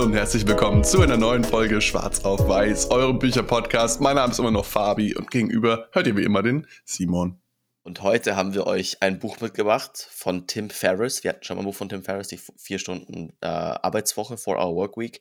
[0.00, 4.00] Hallo und herzlich willkommen zu einer neuen Folge Schwarz auf Weiß, eurem Bücherpodcast.
[4.00, 7.38] Mein Name ist immer noch Fabi und gegenüber hört ihr wie immer den Simon.
[7.82, 11.22] Und heute haben wir euch ein Buch mitgebracht von Tim Ferriss.
[11.22, 14.74] Wir hatten schon mal ein Buch von Tim Ferriss, die vier Stunden äh, Arbeitswoche, 4-Hour
[14.74, 15.20] Workweek.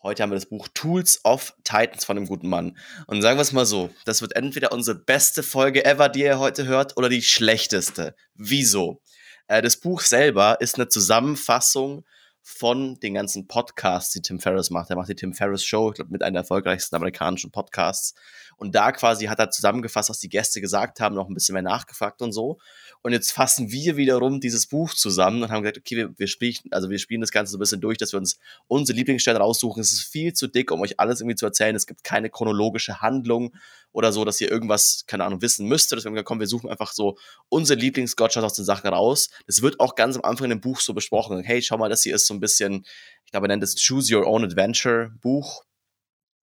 [0.00, 2.78] Heute haben wir das Buch Tools of Titans von einem guten Mann.
[3.08, 6.38] Und sagen wir es mal so, das wird entweder unsere beste Folge ever, die ihr
[6.38, 8.14] heute hört, oder die schlechteste.
[8.36, 9.02] Wieso?
[9.48, 12.04] Äh, das Buch selber ist eine Zusammenfassung
[12.42, 14.90] von den ganzen Podcasts, die Tim Ferriss macht.
[14.90, 18.14] Er macht die Tim Ferriss Show, ich glaube, mit einer der erfolgreichsten amerikanischen Podcasts.
[18.60, 21.62] Und da quasi hat er zusammengefasst, was die Gäste gesagt haben, noch ein bisschen mehr
[21.62, 22.58] nachgefragt und so.
[23.00, 26.56] Und jetzt fassen wir wiederum dieses Buch zusammen und haben gesagt, okay, wir, wir spielen,
[26.70, 28.38] also wir spielen das Ganze so ein bisschen durch, dass wir uns
[28.68, 29.80] unsere Lieblingsstellen raussuchen.
[29.80, 31.74] Es ist viel zu dick, um euch alles irgendwie zu erzählen.
[31.74, 33.56] Es gibt keine chronologische Handlung
[33.92, 35.90] oder so, dass ihr irgendwas, keine Ahnung, wissen müsst.
[35.92, 37.16] Deswegen gesagt, komm, wir suchen einfach so
[37.48, 39.30] unsere Lieblingsgotchas aus den Sachen raus.
[39.46, 41.42] Das wird auch ganz am Anfang in dem Buch so besprochen.
[41.42, 42.84] Hey, schau mal, das hier ist so ein bisschen,
[43.24, 45.64] ich glaube, er nennt es Choose Your Own Adventure Buch.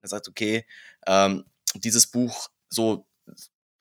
[0.02, 0.66] Er sagt, okay,
[1.06, 1.46] ähm,
[1.80, 3.08] dieses Buch so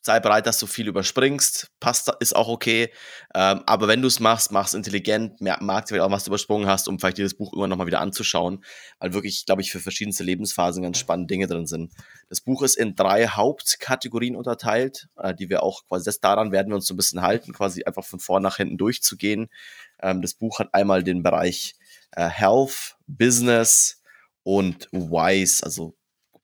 [0.06, 2.90] sei bereit, dass du viel überspringst, passt, ist auch okay.
[3.34, 6.66] Ähm, aber wenn du es machst, mach es intelligent, mag vielleicht auch, was du übersprungen
[6.66, 8.64] hast, um vielleicht dieses Buch immer nochmal wieder anzuschauen,
[9.00, 11.92] weil wirklich, glaube ich, für verschiedenste Lebensphasen ganz spannende Dinge drin sind.
[12.30, 16.68] Das Buch ist in drei Hauptkategorien unterteilt, äh, die wir auch quasi, das daran werden
[16.68, 19.48] wir uns so ein bisschen halten, quasi einfach von vorn nach hinten durchzugehen.
[20.00, 21.74] Ähm, das Buch hat einmal den Bereich
[22.12, 24.02] äh, Health, Business
[24.44, 25.96] und Wise, also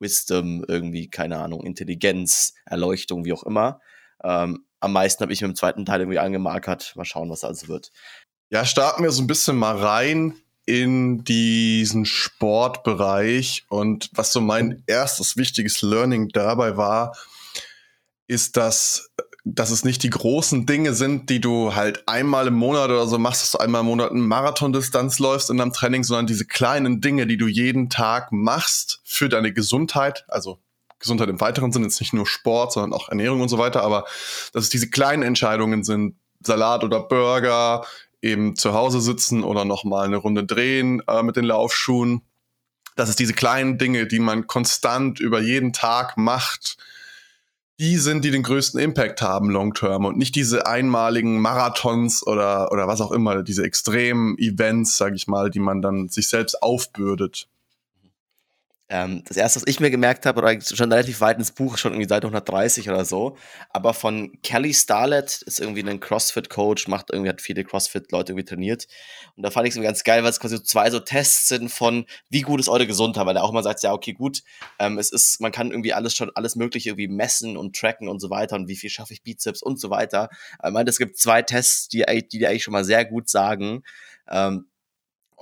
[0.02, 3.80] Wisdom, irgendwie, keine Ahnung, Intelligenz, Erleuchtung, wie auch immer.
[4.22, 6.92] Ähm, am meisten habe ich mit dem zweiten Teil irgendwie angemarkert.
[6.96, 7.90] Mal schauen, was also wird.
[8.50, 10.34] Ja, starten wir so ein bisschen mal rein
[10.66, 13.64] in diesen Sportbereich.
[13.68, 17.16] Und was so mein erstes wichtiges Learning dabei war,
[18.26, 19.10] ist, dass
[19.44, 23.18] dass es nicht die großen Dinge sind, die du halt einmal im Monat oder so
[23.18, 27.00] machst, dass du einmal im Monat eine Marathondistanz läufst in deinem Training, sondern diese kleinen
[27.00, 30.60] Dinge, die du jeden Tag machst für deine Gesundheit, also
[31.00, 34.04] Gesundheit im weiteren Sinne, jetzt nicht nur Sport, sondern auch Ernährung und so weiter, aber
[34.52, 37.84] dass es diese kleinen Entscheidungen sind, Salat oder Burger,
[38.20, 42.22] eben zu Hause sitzen oder nochmal eine Runde drehen äh, mit den Laufschuhen.
[42.94, 46.76] Das ist diese kleinen Dinge, die man konstant über jeden Tag macht,
[47.82, 52.70] die sind, die den größten Impact haben long term und nicht diese einmaligen Marathons oder,
[52.70, 56.62] oder was auch immer, diese extremen Events, sag ich mal, die man dann sich selbst
[56.62, 57.48] aufbürdet.
[58.92, 61.92] Ähm, das erste, was ich mir gemerkt habe, oder schon relativ weit ins Buch, schon
[61.92, 63.38] irgendwie Seite 130 oder so,
[63.70, 68.86] aber von Kelly Starlett, ist irgendwie ein CrossFit-Coach, macht irgendwie, hat viele CrossFit-Leute irgendwie trainiert.
[69.34, 71.70] Und da fand ich es ganz geil, weil es quasi so zwei so Tests sind
[71.70, 74.42] von, wie gut ist eure Gesundheit, weil er auch mal sagt, ja, okay, gut,
[74.78, 78.20] ähm, es ist, man kann irgendwie alles schon, alles Mögliche irgendwie messen und tracken und
[78.20, 80.28] so weiter und wie viel schaffe ich Bizeps und so weiter.
[80.62, 83.84] Er meint, es gibt zwei Tests, die, die dir eigentlich schon mal sehr gut sagen,
[84.30, 84.66] ähm,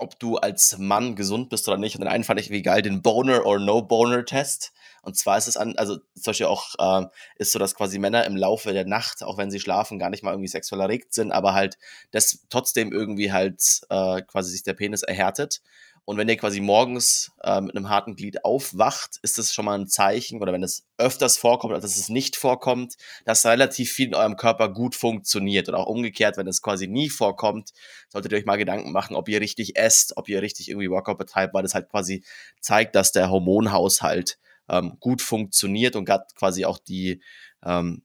[0.00, 1.94] ob du als Mann gesund bist oder nicht.
[1.94, 4.72] Und den einen fand ich wie geil, den Boner or No Boner Test.
[5.02, 7.06] Und zwar ist es an, also zum Beispiel auch, äh,
[7.36, 10.22] ist so, dass quasi Männer im Laufe der Nacht, auch wenn sie schlafen, gar nicht
[10.22, 11.78] mal irgendwie sexuell erregt sind, aber halt
[12.10, 15.62] das trotzdem irgendwie halt äh, quasi sich der Penis erhärtet.
[16.10, 19.78] Und wenn ihr quasi morgens äh, mit einem harten Glied aufwacht, ist das schon mal
[19.78, 24.08] ein Zeichen, oder wenn es öfters vorkommt, als dass es nicht vorkommt, dass relativ viel
[24.08, 25.68] in eurem Körper gut funktioniert.
[25.68, 27.70] Und auch umgekehrt, wenn es quasi nie vorkommt,
[28.08, 31.16] solltet ihr euch mal Gedanken machen, ob ihr richtig esst, ob ihr richtig irgendwie Workout
[31.16, 32.24] betreibt, weil das halt quasi
[32.60, 37.22] zeigt, dass der Hormonhaushalt ähm, gut funktioniert und quasi auch die
[37.64, 38.02] ähm,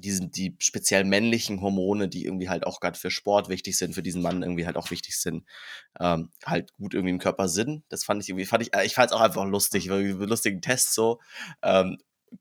[0.00, 4.02] diesen, die speziell männlichen Hormone, die irgendwie halt auch gerade für Sport wichtig sind, für
[4.02, 5.44] diesen Mann irgendwie halt auch wichtig sind,
[5.98, 7.84] ähm, halt gut irgendwie im Körper sind.
[7.88, 10.94] Das fand ich irgendwie, fand ich, ich fand es auch einfach lustig, weil lustigen Test
[10.94, 11.20] so.
[11.62, 11.98] Ähm,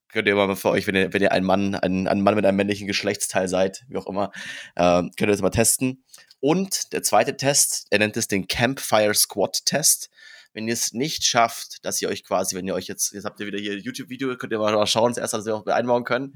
[0.10, 2.46] könnt ihr mal für euch, wenn ihr, wenn ihr ein Mann, ein, ein Mann mit
[2.46, 4.32] einem männlichen Geschlechtsteil seid, wie auch immer,
[4.76, 6.04] ähm, könnt ihr das mal testen.
[6.40, 10.10] Und der zweite Test, er nennt es den Campfire Squat Test
[10.56, 13.42] wenn ihr es nicht schafft, dass ihr euch quasi, wenn ihr euch jetzt, jetzt habt
[13.42, 16.34] ihr wieder hier YouTube-Video, könnt ihr mal schauen, das erste, was wir auch einbauen können.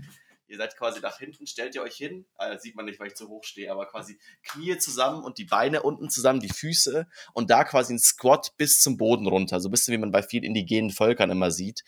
[0.50, 3.16] Ihr seid quasi nach hinten, stellt ihr euch hin, äh, sieht man nicht, weil ich
[3.16, 7.51] zu hoch stehe, aber quasi Knie zusammen und die Beine unten zusammen, die Füße und
[7.51, 9.60] da quasi ein Squat bis zum Boden runter.
[9.60, 11.84] So ein bisschen wie man bei vielen indigenen Völkern immer sieht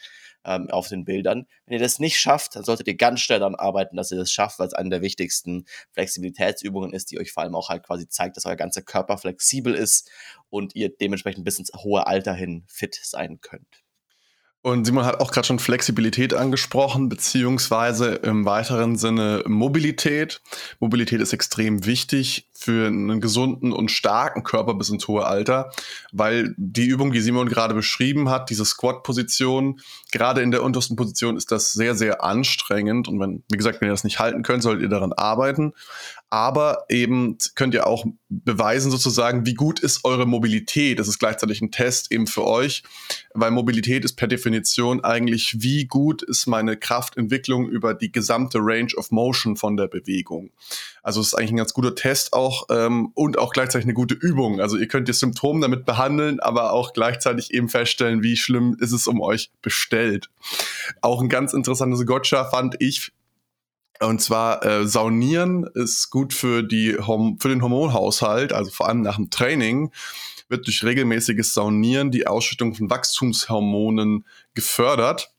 [0.45, 1.47] ähm, auf den Bildern.
[1.65, 4.31] Wenn ihr das nicht schafft, dann solltet ihr ganz schnell daran arbeiten, dass ihr das
[4.31, 8.07] schafft, weil es eine der wichtigsten Flexibilitätsübungen ist, die euch vor allem auch halt quasi
[8.07, 10.09] zeigt, dass euer ganzer Körper flexibel ist
[10.49, 13.83] und ihr dementsprechend bis ins hohe Alter hin fit sein könnt.
[14.63, 20.41] Und Simon hat auch gerade schon Flexibilität angesprochen, beziehungsweise im weiteren Sinne Mobilität.
[20.79, 25.71] Mobilität ist extrem wichtig für einen gesunden und starken Körper bis ins hohe Alter,
[26.11, 29.79] weil die Übung, die Simon gerade beschrieben hat, diese Squat-Position,
[30.11, 33.07] gerade in der untersten Position ist das sehr, sehr anstrengend.
[33.07, 35.73] Und wenn, wie gesagt, wenn ihr das nicht halten könnt, solltet ihr daran arbeiten
[36.31, 40.97] aber eben könnt ihr auch beweisen sozusagen, wie gut ist eure Mobilität.
[40.97, 42.83] Das ist gleichzeitig ein Test eben für euch,
[43.33, 48.93] weil Mobilität ist per Definition eigentlich, wie gut ist meine Kraftentwicklung über die gesamte Range
[48.95, 50.51] of Motion von der Bewegung.
[51.03, 54.15] Also es ist eigentlich ein ganz guter Test auch ähm, und auch gleichzeitig eine gute
[54.15, 54.59] Übung.
[54.59, 58.91] Also ihr könnt die Symptome damit behandeln, aber auch gleichzeitig eben feststellen, wie schlimm ist
[58.91, 60.29] es um euch bestellt.
[61.01, 63.11] Auch ein ganz interessantes Gotcha fand ich,
[63.99, 69.17] und zwar äh, Saunieren ist gut für, die für den Hormonhaushalt, also vor allem nach
[69.17, 69.91] dem Training
[70.49, 75.31] wird durch regelmäßiges Saunieren die Ausschüttung von Wachstumshormonen gefördert.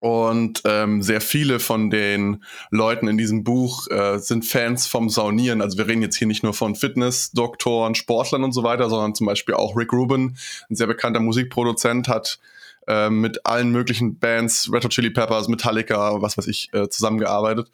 [0.00, 5.60] Und ähm, sehr viele von den Leuten in diesem Buch äh, sind Fans vom Saunieren.
[5.60, 9.26] Also wir reden jetzt hier nicht nur von Fitness-Doktoren, Sportlern und so weiter, sondern zum
[9.26, 10.36] Beispiel auch Rick Rubin,
[10.70, 12.38] ein sehr bekannter Musikproduzent, hat
[12.86, 17.68] äh, mit allen möglichen Bands, Red Hot Chili Peppers, Metallica, was weiß ich, äh, zusammengearbeitet.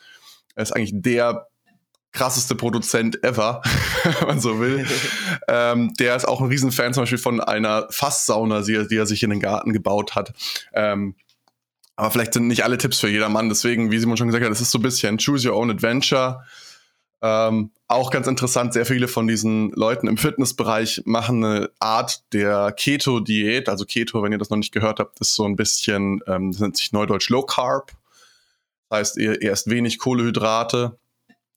[0.54, 1.48] Er ist eigentlich der
[2.12, 3.60] krasseste Produzent ever,
[4.20, 4.86] wenn man so will.
[5.48, 9.22] ähm, der ist auch ein Riesenfan zum Beispiel von einer Fasssauna, die, die er sich
[9.22, 10.32] in den Garten gebaut hat.
[10.72, 11.16] Ähm,
[11.96, 13.48] aber vielleicht sind nicht alle Tipps für jedermann.
[13.48, 16.44] Deswegen, wie Simon schon gesagt hat, es ist so ein bisschen Choose Your Own Adventure.
[17.22, 22.72] Ähm, auch ganz interessant, sehr viele von diesen Leuten im Fitnessbereich machen eine Art der
[22.72, 23.68] Keto-Diät.
[23.68, 26.60] Also Keto, wenn ihr das noch nicht gehört habt, ist so ein bisschen, ähm, das
[26.60, 27.92] nennt sich neudeutsch Low Carb.
[28.88, 30.98] Das heißt, ihr, ihr esst wenig Kohlehydrate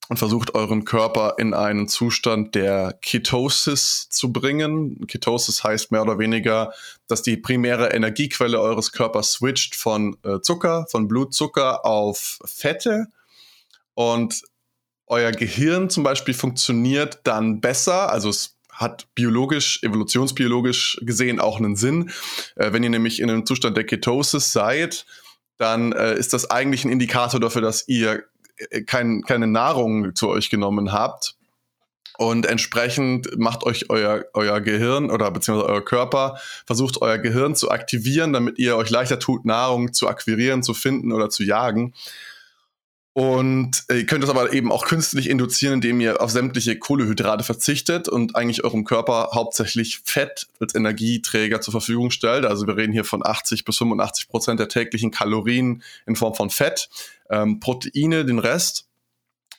[0.10, 5.06] und versucht euren Körper in einen Zustand der Ketosis zu bringen.
[5.08, 6.74] Ketosis heißt mehr oder weniger,
[7.08, 13.08] dass die primäre Energiequelle eures Körpers switcht von äh, Zucker, von Blutzucker auf Fette.
[13.94, 14.44] Und
[15.08, 21.76] euer Gehirn zum Beispiel funktioniert dann besser, also es hat biologisch, evolutionsbiologisch gesehen auch einen
[21.76, 22.12] Sinn.
[22.56, 25.06] Äh, wenn ihr nämlich in einem Zustand der Ketosis seid,
[25.58, 28.24] dann äh, ist das eigentlich ein Indikator dafür, dass ihr
[28.86, 31.36] kein, keine Nahrung zu euch genommen habt.
[32.18, 37.70] Und entsprechend macht euch euer, euer Gehirn oder beziehungsweise euer Körper, versucht euer Gehirn zu
[37.70, 41.94] aktivieren, damit ihr euch leichter tut, Nahrung zu akquirieren, zu finden oder zu jagen.
[43.18, 48.08] Und ihr könnt das aber eben auch künstlich induzieren, indem ihr auf sämtliche Kohlehydrate verzichtet
[48.08, 52.46] und eigentlich eurem Körper hauptsächlich Fett als Energieträger zur Verfügung stellt.
[52.46, 56.52] Also wir reden hier von 80 bis 85 Prozent der täglichen Kalorien in Form von
[56.52, 56.90] Fett,
[57.32, 58.87] ähm, Proteine, den Rest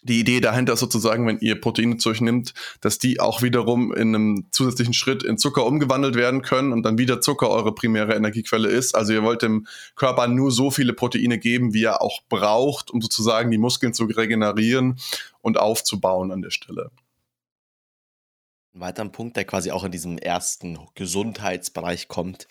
[0.09, 3.93] die Idee dahinter ist sozusagen, wenn ihr Proteine zu euch nimmt, dass die auch wiederum
[3.93, 8.15] in einem zusätzlichen Schritt in Zucker umgewandelt werden können und dann wieder Zucker eure primäre
[8.15, 8.95] Energiequelle ist.
[8.95, 13.01] Also ihr wollt dem Körper nur so viele Proteine geben, wie er auch braucht, um
[13.01, 14.99] sozusagen die Muskeln zu regenerieren
[15.43, 16.91] und aufzubauen an der Stelle.
[18.75, 22.47] Ein weiterer Punkt, der quasi auch in diesem ersten Gesundheitsbereich kommt,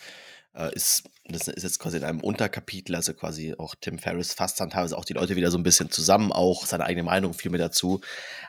[0.57, 4.59] äh, ist, das ist jetzt quasi in einem Unterkapitel, also quasi auch Tim Ferriss fasst
[4.59, 7.51] dann teilweise auch die Leute wieder so ein bisschen zusammen, auch seine eigene Meinung viel
[7.51, 8.01] mehr dazu.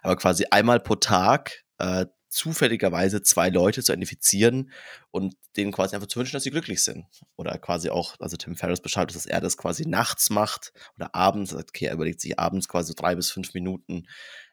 [0.02, 4.70] Aber quasi einmal pro Tag äh, zufälligerweise zwei Leute zu identifizieren
[5.10, 7.06] und denen quasi einfach zu wünschen, dass sie glücklich sind.
[7.36, 11.54] Oder quasi auch, also Tim Ferriss beschreibt, dass er das quasi nachts macht oder abends,
[11.54, 14.06] okay, er überlegt sich abends quasi drei bis fünf Minuten,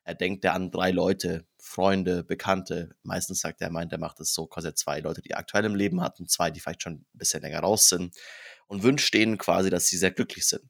[0.06, 2.96] er denkt er an drei Leute, Freunde, Bekannte.
[3.02, 6.00] Meistens sagt er, meint, er macht es so quasi zwei Leute, die aktuell im Leben
[6.02, 8.16] hatten, zwei, die vielleicht schon ein bisschen länger raus sind
[8.68, 10.62] und wünscht denen quasi, dass sie sehr glücklich sind.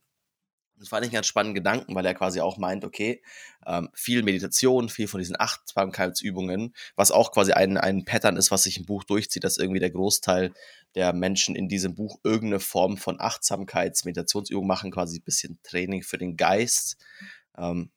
[0.77, 3.21] Das fand ich einen ganz spannenden Gedanken, weil er quasi auch meint, okay,
[3.65, 8.63] ähm, viel Meditation, viel von diesen Achtsamkeitsübungen, was auch quasi ein, ein Pattern ist, was
[8.63, 10.53] sich im Buch durchzieht, dass irgendwie der Großteil
[10.95, 16.03] der Menschen in diesem Buch irgendeine Form von Achtsamkeits-, Meditationsübung machen, quasi ein bisschen Training
[16.03, 16.97] für den Geist.
[17.57, 17.91] Ähm,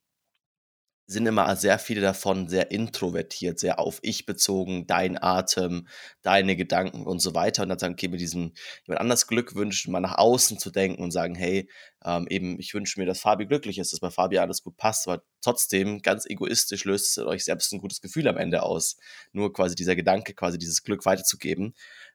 [1.10, 5.88] sind immer sehr viele davon sehr introvertiert, sehr auf ich bezogen, dein Atem,
[6.20, 7.62] deine Gedanken und so weiter.
[7.62, 8.52] Und dann sagen, okay, mit diesem
[8.86, 11.66] jemand anders Glück wünschen, mal nach außen zu denken und sagen, hey,
[12.04, 15.08] ähm, eben, ich wünsche mir, dass Fabi glücklich ist, dass bei Fabi alles gut passt,
[15.08, 18.98] aber trotzdem ganz egoistisch löst es euch selbst ein gutes Gefühl am Ende aus.
[19.32, 21.74] Nur quasi dieser Gedanke, quasi dieses Glück weiterzugeben.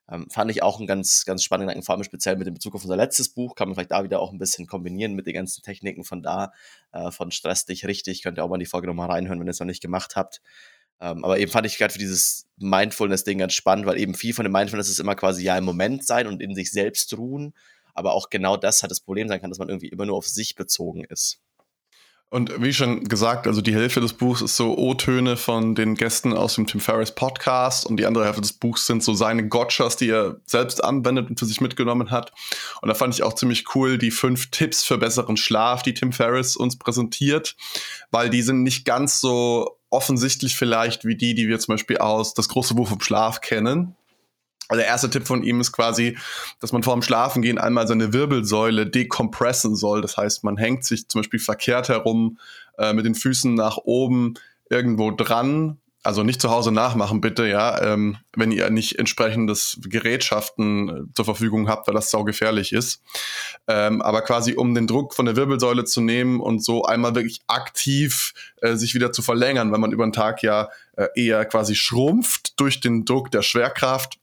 [0.10, 2.76] Ähm, fand ich auch einen ganz, ganz spannenden Gedanken, vor allem speziell mit dem Bezug
[2.76, 5.34] auf unser letztes Buch, kann man vielleicht da wieder auch ein bisschen kombinieren mit den
[5.34, 6.52] ganzen Techniken von da,
[6.92, 9.48] äh, von Stress dich richtig, könnt ihr auch mal in die Folge nochmal reinhören, wenn
[9.48, 10.42] ihr es noch nicht gemacht habt.
[11.00, 14.44] Ähm, aber eben fand ich gerade für dieses Mindfulness-Ding ganz spannend, weil eben viel von
[14.44, 17.54] dem Mindfulness ist immer quasi ja im Moment sein und in sich selbst ruhen,
[17.94, 20.28] aber auch genau das hat das Problem sein kann, dass man irgendwie immer nur auf
[20.28, 21.40] sich bezogen ist.
[22.34, 26.34] Und wie schon gesagt, also die Hälfte des Buchs ist so O-Töne von den Gästen
[26.34, 29.98] aus dem Tim Ferriss Podcast und die andere Hälfte des Buchs sind so seine Gotchas,
[29.98, 32.32] die er selbst anwendet und für sich mitgenommen hat.
[32.82, 36.12] Und da fand ich auch ziemlich cool die fünf Tipps für besseren Schlaf, die Tim
[36.12, 37.56] Ferriss uns präsentiert,
[38.10, 42.34] weil die sind nicht ganz so offensichtlich vielleicht wie die, die wir zum Beispiel aus
[42.34, 43.96] das große Buch vom Schlaf kennen.
[44.76, 46.18] Der erste Tipp von ihm ist quasi,
[46.60, 50.02] dass man vor dem Schlafengehen einmal seine Wirbelsäule dekompressen soll.
[50.02, 52.38] Das heißt, man hängt sich zum Beispiel verkehrt herum
[52.78, 54.36] äh, mit den Füßen nach oben
[54.70, 60.90] irgendwo dran, also nicht zu Hause nachmachen, bitte, ja, ähm, wenn ihr nicht entsprechendes Gerätschaften
[60.90, 63.02] äh, zur Verfügung habt, weil das sau gefährlich ist.
[63.68, 67.42] Ähm, aber quasi um den Druck von der Wirbelsäule zu nehmen und so einmal wirklich
[67.48, 71.74] aktiv äh, sich wieder zu verlängern, weil man über den Tag ja äh, eher quasi
[71.74, 74.20] schrumpft durch den Druck der Schwerkraft.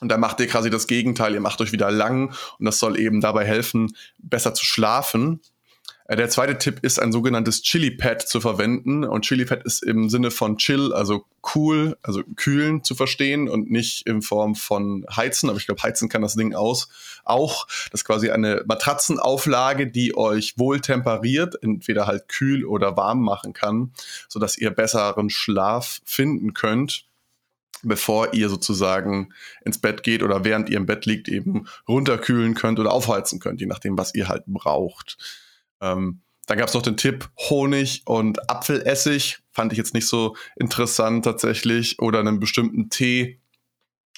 [0.00, 2.98] Und da macht ihr quasi das Gegenteil, ihr macht euch wieder lang und das soll
[2.98, 5.40] eben dabei helfen, besser zu schlafen.
[6.06, 9.04] Äh, der zweite Tipp ist, ein sogenanntes Chili Pad zu verwenden.
[9.04, 11.24] Und Chili Pad ist im Sinne von chill, also
[11.54, 15.48] cool, also kühlen zu verstehen und nicht in Form von heizen.
[15.48, 16.88] Aber ich glaube, heizen kann das Ding aus.
[17.24, 23.22] Auch, das ist quasi eine Matratzenauflage, die euch wohl temperiert, entweder halt kühl oder warm
[23.22, 23.92] machen kann,
[24.28, 27.06] sodass ihr besseren Schlaf finden könnt
[27.88, 29.32] bevor ihr sozusagen
[29.64, 33.60] ins Bett geht oder während ihr im Bett liegt eben runterkühlen könnt oder aufheizen könnt,
[33.60, 35.16] je nachdem, was ihr halt braucht.
[35.80, 39.38] Ähm, dann gab es noch den Tipp Honig und Apfelessig.
[39.50, 41.98] Fand ich jetzt nicht so interessant tatsächlich.
[42.00, 43.40] Oder einen bestimmten Tee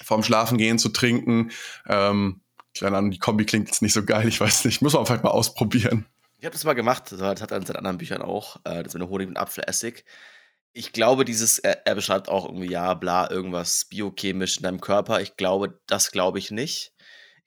[0.02, 1.52] vorm Schlafengehen zu trinken.
[1.86, 2.40] Ähm,
[2.78, 4.26] keine Ahnung, die Kombi klingt jetzt nicht so geil.
[4.28, 4.82] Ich weiß nicht.
[4.82, 6.06] Muss man vielleicht mal ausprobieren.
[6.38, 7.12] Ich habe das mal gemacht.
[7.12, 8.60] Das hat er in seinen anderen Büchern auch.
[8.64, 10.04] Äh, das mit Honig und Apfelessig.
[10.78, 15.20] Ich glaube, dieses, er, er beschreibt auch irgendwie, ja, bla, irgendwas biochemisch in deinem Körper.
[15.22, 16.92] Ich glaube, das glaube ich nicht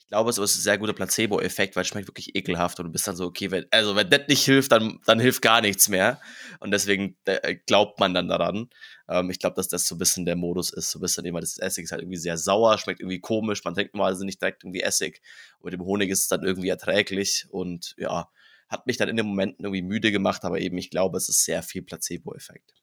[0.09, 3.07] glaube, es ist ein sehr guter Placebo-Effekt, weil es schmeckt wirklich ekelhaft und du bist
[3.07, 6.19] dann so, okay, wenn, also wenn das nicht hilft, dann, dann hilft gar nichts mehr.
[6.59, 8.69] Und deswegen äh, glaubt man dann daran.
[9.07, 11.39] Ähm, ich glaube, dass das so ein bisschen der Modus ist, so ein bisschen immer,
[11.39, 14.63] das Essig ist halt irgendwie sehr sauer, schmeckt irgendwie komisch, man trinkt normalerweise nicht direkt
[14.63, 15.21] irgendwie Essig.
[15.59, 18.29] Und mit dem Honig ist es dann irgendwie erträglich und ja,
[18.67, 21.45] hat mich dann in den Momenten irgendwie müde gemacht, aber eben, ich glaube, es ist
[21.45, 22.73] sehr viel Placebo-Effekt.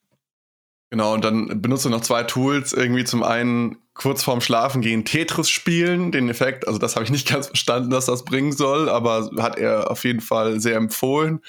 [0.90, 2.72] Genau, und dann benutze noch zwei Tools.
[2.72, 6.68] Irgendwie zum einen kurz vorm Schlafen gehen Tetris spielen, den Effekt.
[6.68, 10.04] Also das habe ich nicht ganz verstanden, dass das bringen soll, aber hat er auf
[10.04, 11.40] jeden Fall sehr empfohlen.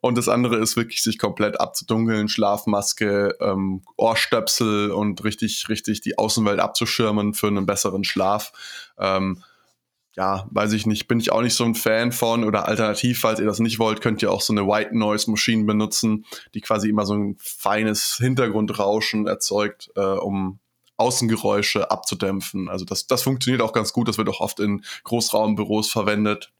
[0.00, 6.18] Und das andere ist wirklich sich komplett abzudunkeln, Schlafmaske, ähm, Ohrstöpsel und richtig, richtig die
[6.18, 8.52] Außenwelt abzuschirmen für einen besseren Schlaf.
[8.98, 9.44] Ähm,
[10.14, 12.44] ja, weiß ich nicht, bin ich auch nicht so ein Fan von.
[12.44, 15.64] Oder alternativ, falls ihr das nicht wollt, könnt ihr auch so eine White Noise Maschine
[15.64, 20.58] benutzen, die quasi immer so ein feines Hintergrundrauschen erzeugt, äh, um
[20.98, 22.68] Außengeräusche abzudämpfen.
[22.68, 24.06] Also das, das funktioniert auch ganz gut.
[24.08, 26.52] Das wird auch oft in Großraumbüros verwendet.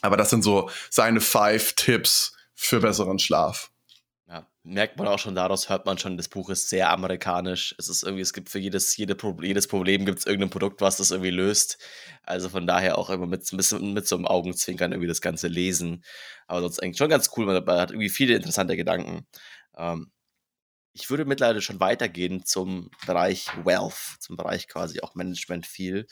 [0.00, 3.70] Aber das sind so seine five Tipps für besseren Schlaf
[4.62, 7.74] merkt man auch schon daraus, hört man schon, das Buch ist sehr amerikanisch.
[7.78, 10.82] Es ist irgendwie, es gibt für jedes, jede Pro jedes Problem gibt es irgendein Produkt,
[10.82, 11.78] was das irgendwie löst.
[12.22, 16.04] Also von daher auch immer mit, bisschen mit so einem Augenzwinkern irgendwie das Ganze lesen.
[16.46, 19.26] Aber sonst eigentlich schon ganz cool, man hat irgendwie viele interessante Gedanken.
[19.76, 20.12] Ähm,
[20.92, 26.06] ich würde mittlerweile schon weitergehen zum Bereich Wealth, zum Bereich quasi auch Management viel.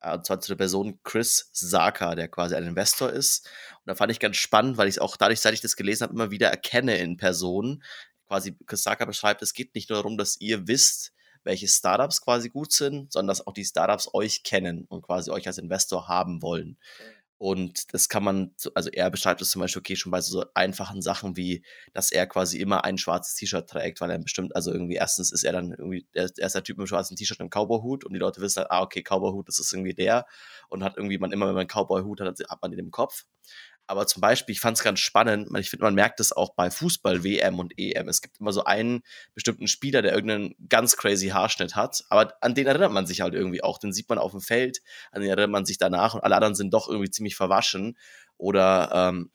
[0.00, 3.46] Äh, und zwar zu der Person Chris Saka, der quasi ein Investor ist.
[3.84, 6.04] Und da fand ich ganz spannend, weil ich es auch dadurch, seit ich das gelesen
[6.04, 7.82] habe, immer wieder erkenne in Personen.
[8.26, 12.50] Quasi Chris Saka beschreibt, es geht nicht nur darum, dass ihr wisst, welche Startups quasi
[12.50, 16.42] gut sind, sondern dass auch die Startups euch kennen und quasi euch als Investor haben
[16.42, 16.78] wollen.
[17.40, 21.00] Und das kann man, also er beschreibt es zum Beispiel, okay, schon bei so einfachen
[21.00, 24.96] Sachen wie, dass er quasi immer ein schwarzes T-Shirt trägt, weil er bestimmt, also irgendwie
[24.96, 28.04] erstens ist er dann irgendwie, er, ist der Typ mit dem schwarzen T-Shirt und Cowboyhut
[28.04, 30.26] und die Leute wissen halt, ah, okay, Cowboyhut, das ist irgendwie der
[30.68, 33.24] und hat irgendwie man immer, wenn man einen Cowboyhut hat, hat man den im Kopf.
[33.90, 36.70] Aber zum Beispiel, ich fand es ganz spannend, ich finde, man merkt es auch bei
[36.70, 38.06] Fußball-WM und EM.
[38.06, 39.02] Es gibt immer so einen
[39.34, 43.34] bestimmten Spieler, der irgendeinen ganz crazy Haarschnitt hat, aber an den erinnert man sich halt
[43.34, 43.78] irgendwie auch.
[43.78, 44.80] Den sieht man auf dem Feld,
[45.10, 47.98] an den erinnert man sich danach und alle anderen sind doch irgendwie ziemlich verwaschen.
[48.36, 49.32] Oder ähm,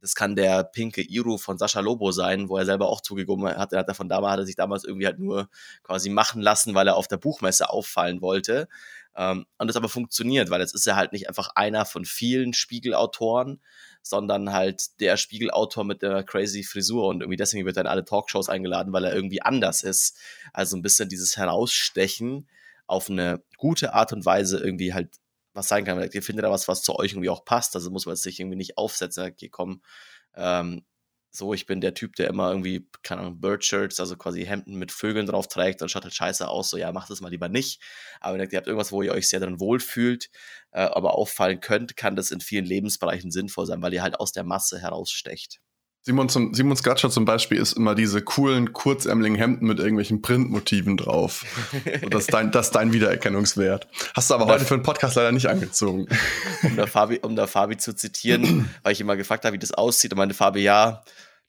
[0.00, 3.72] das kann der pinke Iru von Sascha Lobo sein, wo er selber auch zugegeben hat.
[3.72, 5.48] Er hat davon damals, hat er sich damals irgendwie halt nur
[5.82, 8.68] quasi machen lassen, weil er auf der Buchmesse auffallen wollte.
[9.16, 12.52] Ähm, und das aber funktioniert, weil jetzt ist er halt nicht einfach einer von vielen
[12.52, 13.60] Spiegelautoren,
[14.02, 18.04] sondern halt der Spiegelautor mit der crazy Frisur und irgendwie deswegen wird er in alle
[18.04, 20.18] Talkshows eingeladen, weil er irgendwie anders ist.
[20.52, 22.48] Also ein bisschen dieses Herausstechen
[22.86, 25.16] auf eine gute Art und Weise irgendwie halt
[25.52, 26.08] was sein kann.
[26.12, 27.74] Ihr findet da was, was zu euch irgendwie auch passt.
[27.74, 29.24] Also muss man sich irgendwie nicht aufsetzen.
[29.26, 29.82] Okay, komm,
[30.34, 30.84] ähm,
[31.30, 34.90] so, ich bin der Typ, der immer irgendwie, keine Ahnung, Birdshirts, also quasi Hemden mit
[34.92, 37.80] Vögeln drauf trägt, dann schaut halt scheiße aus, so, ja, macht das mal lieber nicht.
[38.20, 40.30] Aber wenn ihr habt irgendwas, wo ihr euch sehr drin wohlfühlt,
[40.72, 44.32] äh, aber auffallen könnt, kann das in vielen Lebensbereichen sinnvoll sein, weil ihr halt aus
[44.32, 45.60] der Masse herausstecht.
[46.02, 50.96] Simon, zum, Simon Skatscher zum Beispiel ist immer diese coolen, kurzärmeligen Hemden mit irgendwelchen Printmotiven
[50.96, 51.44] drauf.
[52.10, 53.86] das, ist dein, das ist dein Wiedererkennungswert.
[54.14, 56.06] Hast du aber heute für den Podcast leider nicht angezogen.
[56.62, 59.72] Um da Fabi, um da Fabi zu zitieren, weil ich immer gefragt habe, wie das
[59.72, 61.02] aussieht, und meine Fabi, ja,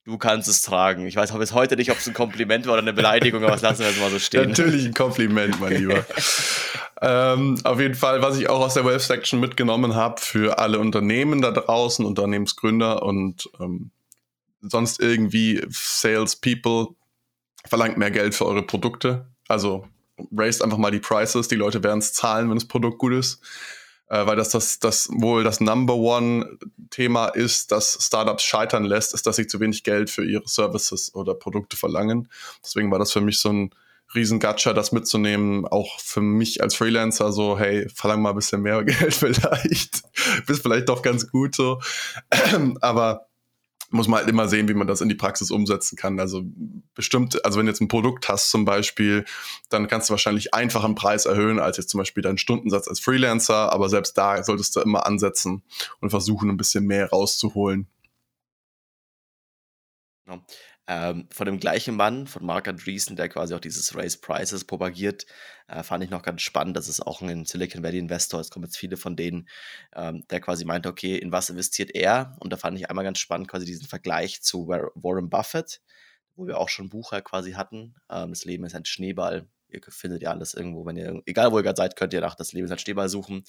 [0.04, 1.06] Du kannst es tragen.
[1.06, 3.62] Ich weiß bis heute nicht, ob es ein Kompliment war oder eine Beleidigung, aber das
[3.62, 4.50] lassen wir jetzt mal so stehen.
[4.50, 6.04] Natürlich ein Kompliment, mein Lieber.
[7.04, 10.80] ähm, auf jeden Fall, was ich auch aus der Wave Section mitgenommen habe für alle
[10.80, 13.92] Unternehmen da draußen, Unternehmensgründer und ähm,
[14.62, 16.96] sonst irgendwie Sales People,
[17.66, 19.28] verlangt mehr Geld für eure Produkte.
[19.48, 19.88] Also
[20.36, 23.42] raised einfach mal die Prices, die Leute werden es zahlen, wenn das Produkt gut ist
[24.12, 29.26] äh, weil das, das, das wohl das Number One-Thema ist, das Startups scheitern lässt, ist,
[29.26, 32.28] dass sie zu wenig Geld für ihre Services oder Produkte verlangen.
[32.64, 33.72] Deswegen war das für mich so ein
[34.14, 38.84] riesen das mitzunehmen, auch für mich als Freelancer so, hey, verlang mal ein bisschen mehr
[38.84, 40.02] Geld vielleicht.
[40.46, 41.80] Bist vielleicht doch ganz gut so.
[42.82, 43.30] Aber
[43.92, 46.20] muss man halt immer sehen, wie man das in die Praxis umsetzen kann.
[46.20, 46.44] Also
[46.96, 49.26] bestimmt, also wenn du jetzt ein Produkt hast zum Beispiel,
[49.70, 53.00] dann kannst du wahrscheinlich einfach einen Preis erhöhen als jetzt zum Beispiel deinen Stundensatz als
[53.00, 55.64] Freelancer, aber selbst da solltest du immer ansetzen
[56.00, 57.88] und versuchen, ein bisschen mehr rauszuholen.
[60.28, 60.40] Ja
[60.88, 65.26] ähm, von dem gleichen Mann, von Mark Andreessen, der quasi auch dieses Raise Prices propagiert,
[65.68, 66.76] äh, fand ich noch ganz spannend.
[66.76, 68.40] Das ist auch ein Silicon Valley Investor.
[68.40, 69.48] Es kommen jetzt viele von denen,
[69.96, 72.36] ähm, der quasi meinte, okay, in was investiert er?
[72.40, 75.82] Und da fand ich einmal ganz spannend quasi diesen Vergleich zu Warren Buffett,
[76.36, 77.96] wo wir auch schon Bucher quasi hatten.
[78.10, 79.48] Ähm, das Leben ist ein Schneeball.
[79.70, 82.36] Ihr findet ja alles irgendwo, wenn ihr, egal wo ihr gerade seid, könnt ihr nach
[82.36, 83.44] Das Leben ist ein Schneeball suchen.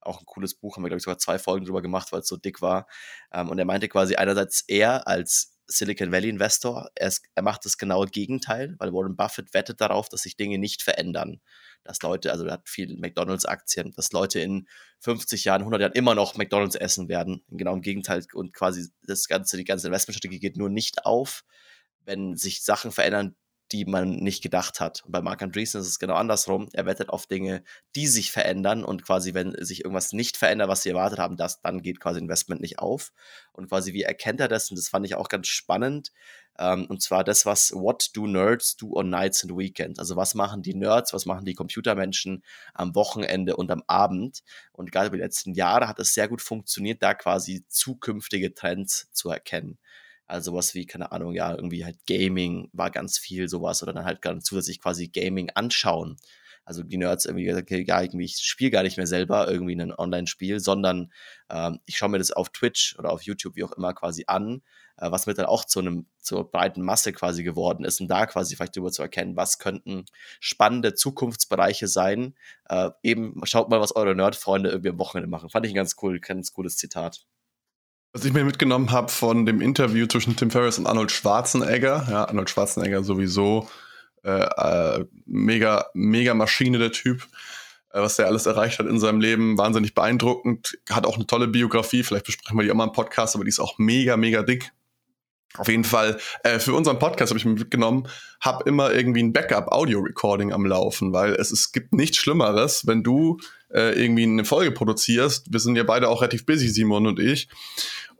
[0.00, 2.28] Auch ein cooles Buch, haben wir, glaube ich, sogar zwei Folgen drüber gemacht, weil es
[2.28, 2.86] so dick war.
[3.32, 6.88] Ähm, und er meinte quasi einerseits er als Silicon Valley Investor.
[6.94, 10.58] Er, ist, er macht das genaue Gegenteil, weil Warren Buffett wettet darauf, dass sich Dinge
[10.58, 11.40] nicht verändern.
[11.84, 14.68] Dass Leute, also er hat viel McDonalds-Aktien, dass Leute in
[15.00, 17.44] 50 Jahren, 100 Jahren immer noch McDonalds essen werden.
[17.48, 18.24] Genau im Gegenteil.
[18.32, 21.44] Und quasi das ganze, die ganze Investmentstrategie geht nur nicht auf,
[22.04, 23.36] wenn sich Sachen verändern,
[23.72, 25.02] die man nicht gedacht hat.
[25.04, 26.68] Und bei Mark Andreessen ist es genau andersrum.
[26.72, 27.62] Er wettet auf Dinge,
[27.94, 31.60] die sich verändern und quasi, wenn sich irgendwas nicht verändert, was sie erwartet haben, das,
[31.62, 33.12] dann geht quasi Investment nicht auf.
[33.52, 34.70] Und quasi, wie erkennt er das?
[34.70, 36.12] Und das fand ich auch ganz spannend.
[36.58, 39.98] Ähm, und zwar das, was What do Nerds do on Nights and Weekends?
[39.98, 42.42] Also was machen die Nerds, was machen die Computermenschen
[42.74, 44.42] am Wochenende und am Abend?
[44.72, 49.08] Und gerade über die letzten Jahre hat es sehr gut funktioniert, da quasi zukünftige Trends
[49.12, 49.78] zu erkennen.
[50.26, 54.04] Also was wie, keine Ahnung, ja, irgendwie halt Gaming war ganz viel sowas oder dann
[54.04, 56.16] halt ganz zusätzlich quasi Gaming anschauen.
[56.66, 59.80] Also die Nerds irgendwie gesagt, okay, ja, irgendwie, ich spiele gar nicht mehr selber irgendwie
[59.80, 61.12] ein Online-Spiel, sondern
[61.48, 64.62] ähm, ich schaue mir das auf Twitch oder auf YouTube, wie auch immer, quasi an,
[64.96, 68.26] äh, was mit dann auch zu einem, zur breiten Masse quasi geworden ist und da
[68.26, 70.06] quasi vielleicht darüber zu erkennen, was könnten
[70.40, 72.34] spannende Zukunftsbereiche sein.
[72.68, 75.50] Äh, eben, schaut mal, was eure Nerd-Freunde irgendwie am Wochenende machen.
[75.50, 77.26] Fand ich ein ganz cool, ganz cooles Zitat.
[78.16, 82.24] Was ich mir mitgenommen habe von dem Interview zwischen Tim Ferriss und Arnold Schwarzenegger, ja,
[82.26, 83.68] Arnold Schwarzenegger sowieso
[84.24, 87.26] äh, äh, mega, mega Maschine, der Typ,
[87.92, 91.46] äh, was der alles erreicht hat in seinem Leben, wahnsinnig beeindruckend, hat auch eine tolle
[91.46, 94.42] Biografie, vielleicht besprechen wir die auch mal im Podcast, aber die ist auch mega, mega
[94.42, 94.72] dick.
[95.58, 98.08] Auf jeden Fall, äh, für unseren Podcast habe ich mir mitgenommen,
[98.40, 103.38] habe immer irgendwie ein Backup-Audio-Recording am Laufen, weil es, es gibt nichts Schlimmeres, wenn du
[103.72, 105.52] äh, irgendwie eine Folge produzierst.
[105.52, 107.48] Wir sind ja beide auch relativ busy, Simon und ich.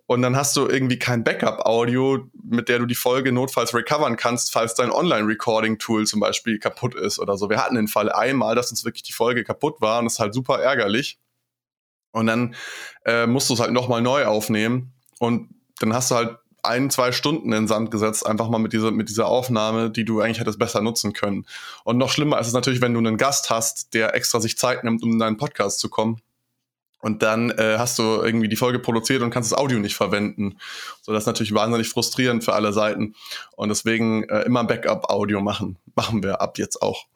[0.06, 4.52] Und dann hast du irgendwie kein Backup-Audio, mit der du die Folge notfalls recovern kannst,
[4.52, 7.50] falls dein Online-Recording-Tool zum Beispiel kaputt ist oder so.
[7.50, 10.18] Wir hatten den Fall einmal, dass uns wirklich die Folge kaputt war und das ist
[10.20, 11.18] halt super ärgerlich.
[12.12, 12.54] Und dann
[13.04, 17.12] äh, musst du es halt nochmal neu aufnehmen und dann hast du halt ein, zwei
[17.12, 20.40] Stunden in den Sand gesetzt, einfach mal mit dieser, mit dieser Aufnahme, die du eigentlich
[20.40, 21.46] hättest besser nutzen können.
[21.84, 24.82] Und noch schlimmer ist es natürlich, wenn du einen Gast hast, der extra sich Zeit
[24.82, 26.20] nimmt, um in deinen Podcast zu kommen
[27.06, 30.58] und dann äh, hast du irgendwie die Folge produziert und kannst das Audio nicht verwenden.
[31.02, 33.14] So, das ist natürlich wahnsinnig frustrierend für alle Seiten.
[33.54, 35.78] Und deswegen äh, immer Backup-Audio machen.
[35.94, 37.06] Machen wir ab jetzt auch.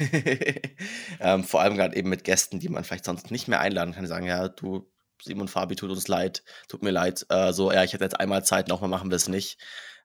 [1.20, 4.06] ähm, vor allem gerade eben mit Gästen, die man vielleicht sonst nicht mehr einladen kann,
[4.06, 4.90] sagen, ja, du,
[5.22, 7.26] Simon Fabi, tut uns leid, tut mir leid.
[7.28, 9.58] Äh, so, ja, ich hätte jetzt einmal Zeit, nochmal machen wir es nicht.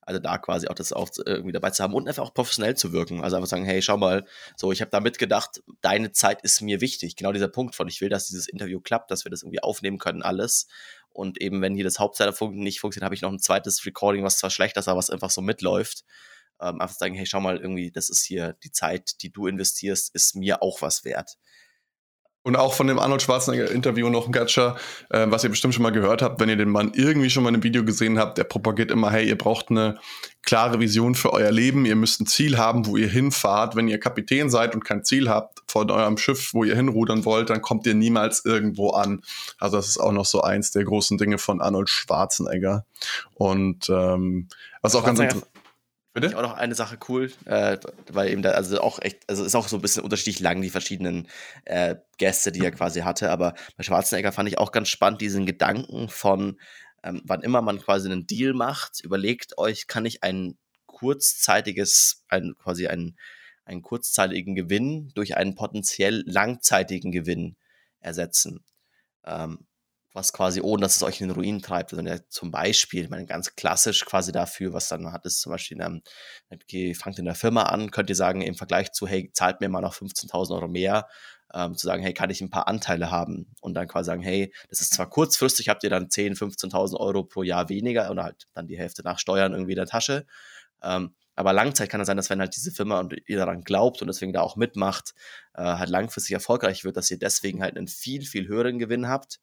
[0.06, 2.92] Also da quasi auch das auch irgendwie dabei zu haben und einfach auch professionell zu
[2.94, 3.24] wirken.
[3.24, 6.82] Also einfach sagen, hey, schau mal, so, ich habe da mitgedacht, deine Zeit ist mir
[6.82, 7.16] wichtig.
[7.16, 9.98] Genau dieser Punkt von, ich will, dass dieses Interview klappt, dass wir das irgendwie aufnehmen
[9.98, 10.68] können, alles.
[11.10, 14.38] Und eben, wenn hier das Hauptseiter nicht funktioniert, habe ich noch ein zweites Recording, was
[14.38, 16.04] zwar schlecht ist, aber was einfach so mitläuft.
[16.60, 20.14] Ähm, einfach sagen, hey, schau mal, irgendwie, das ist hier die Zeit, die du investierst,
[20.14, 21.38] ist mir auch was wert.
[22.46, 24.76] Und auch von dem Arnold Schwarzenegger-Interview noch ein Gatscher,
[25.10, 27.50] äh, was ihr bestimmt schon mal gehört habt, wenn ihr den Mann irgendwie schon mal
[27.50, 29.98] in einem Video gesehen habt, der propagiert immer, hey, ihr braucht eine
[30.42, 33.78] klare Vision für euer Leben, ihr müsst ein Ziel haben, wo ihr hinfahrt.
[33.78, 37.50] Wenn ihr Kapitän seid und kein Ziel habt von eurem Schiff, wo ihr hinrudern wollt,
[37.50, 39.22] dann kommt ihr niemals irgendwo an.
[39.58, 42.86] Also das ist auch noch so eins der großen Dinge von Arnold Schwarzenegger.
[43.36, 44.50] Und ähm,
[44.82, 45.53] was auch ganz interessant
[46.14, 46.28] Bitte?
[46.28, 47.78] Ich auch noch eine Sache cool, äh,
[48.12, 50.70] weil eben da, also auch echt, also ist auch so ein bisschen unterschiedlich lang, die
[50.70, 51.28] verschiedenen
[51.66, 55.48] äh, Gäste, die er quasi hatte, aber bei Schwarzenegger fand ich auch ganz spannend diesen
[55.48, 56.60] Gedanken von,
[57.04, 62.54] ähm, wann immer man quasi einen Deal macht, überlegt euch, kann ich ein kurzzeitiges, ein,
[62.62, 63.18] quasi ein,
[63.66, 67.56] einen kurzzeitigen Gewinn durch einen potenziell langzeitigen Gewinn
[68.02, 68.64] ersetzen.
[69.26, 69.66] Ähm,
[70.14, 71.92] was quasi ohne, dass es euch in den Ruin treibt.
[71.92, 75.52] Also ja, zum Beispiel, ich meine, ganz klassisch quasi dafür, was dann hat, ist zum
[75.52, 76.04] Beispiel, ähm,
[76.96, 79.82] fangt in der Firma an, könnt ihr sagen, im Vergleich zu, hey, zahlt mir mal
[79.82, 81.08] noch 15.000 Euro mehr,
[81.54, 83.48] ähm, zu sagen, hey, kann ich ein paar Anteile haben?
[83.62, 87.24] Und dann quasi sagen, hey, das ist zwar kurzfristig, habt ihr dann 10.000, 15.000 Euro
[87.24, 90.26] pro Jahr weniger oder halt dann die Hälfte nach Steuern irgendwie in der Tasche.
[90.84, 94.02] Ähm, aber Langzeit kann es sein, dass wenn halt diese Firma und ihr daran glaubt
[94.02, 95.16] und deswegen da auch mitmacht,
[95.56, 99.40] äh, halt langfristig erfolgreich wird, dass ihr deswegen halt einen viel, viel höheren Gewinn habt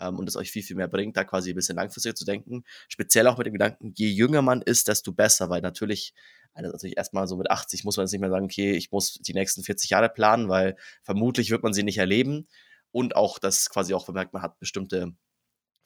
[0.00, 2.64] ähm, und es euch viel, viel mehr bringt, da quasi ein bisschen langfristiger zu denken.
[2.88, 6.14] Speziell auch mit dem Gedanken, je jünger man ist, desto besser, weil natürlich,
[6.52, 9.14] also natürlich erstmal so mit 80 muss man jetzt nicht mehr sagen, okay, ich muss
[9.14, 12.48] die nächsten 40 Jahre planen, weil vermutlich wird man sie nicht erleben.
[12.90, 15.14] Und auch, dass quasi auch bemerkt, man hat bestimmte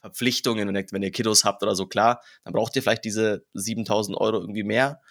[0.01, 4.39] Verpflichtungen, wenn ihr Kiddos habt oder so, klar, dann braucht ihr vielleicht diese 7000 Euro
[4.39, 5.01] irgendwie mehr.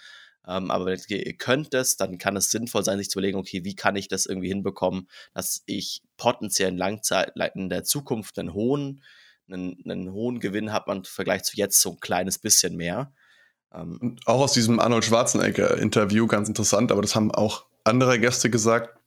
[0.48, 3.64] Ähm, aber wenn ihr könnt es, dann kann es sinnvoll sein, sich zu überlegen, okay,
[3.64, 8.54] wie kann ich das irgendwie hinbekommen, dass ich potenziell in Langzeit, in der Zukunft einen
[8.54, 9.04] hohen,
[9.50, 13.12] einen, einen hohen Gewinn habe im Vergleich zu jetzt so ein kleines bisschen mehr.
[13.72, 18.48] Ähm, Und auch aus diesem Arnold Schwarzenegger-Interview ganz interessant, aber das haben auch andere Gäste
[18.48, 18.98] gesagt.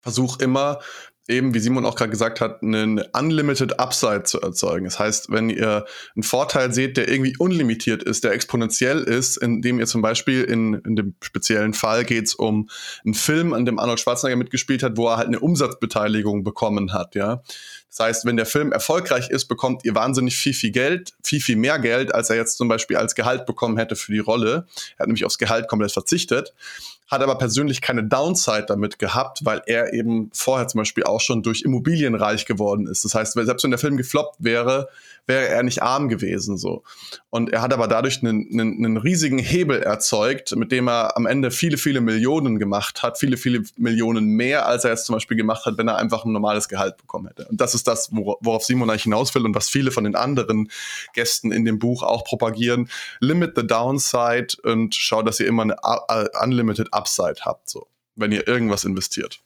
[0.00, 0.80] Versuch immer
[1.28, 4.84] eben, wie Simon auch gerade gesagt hat, einen Unlimited Upside zu erzeugen.
[4.84, 5.84] Das heißt, wenn ihr
[6.16, 10.74] einen Vorteil seht, der irgendwie unlimitiert ist, der exponentiell ist, indem ihr zum Beispiel in,
[10.74, 12.68] in dem speziellen Fall geht es um
[13.04, 17.14] einen Film, an dem Arnold Schwarzenegger mitgespielt hat, wo er halt eine Umsatzbeteiligung bekommen hat,
[17.14, 17.42] ja.
[17.88, 21.56] Das heißt, wenn der Film erfolgreich ist, bekommt ihr wahnsinnig viel, viel Geld, viel, viel
[21.56, 24.66] mehr Geld, als er jetzt zum Beispiel als Gehalt bekommen hätte für die Rolle.
[24.96, 26.54] Er hat nämlich aufs Gehalt komplett verzichtet
[27.12, 31.42] hat aber persönlich keine Downside damit gehabt, weil er eben vorher zum Beispiel auch schon
[31.42, 33.04] durch Immobilien reich geworden ist.
[33.04, 34.88] Das heißt, selbst wenn der Film gefloppt wäre,
[35.26, 36.82] wäre er nicht arm gewesen so.
[37.30, 41.26] Und er hat aber dadurch einen, einen, einen riesigen Hebel erzeugt, mit dem er am
[41.26, 45.36] Ende viele, viele Millionen gemacht hat, viele, viele Millionen mehr, als er jetzt zum Beispiel
[45.36, 47.46] gemacht hat, wenn er einfach ein normales Gehalt bekommen hätte.
[47.48, 50.70] Und das ist das, worauf Simon eigentlich hinaus will und was viele von den anderen
[51.14, 52.88] Gästen in dem Buch auch propagieren.
[53.20, 55.76] Limit the downside und schau, dass ihr immer eine
[56.42, 59.40] unlimited Upside habt, so, wenn ihr irgendwas investiert.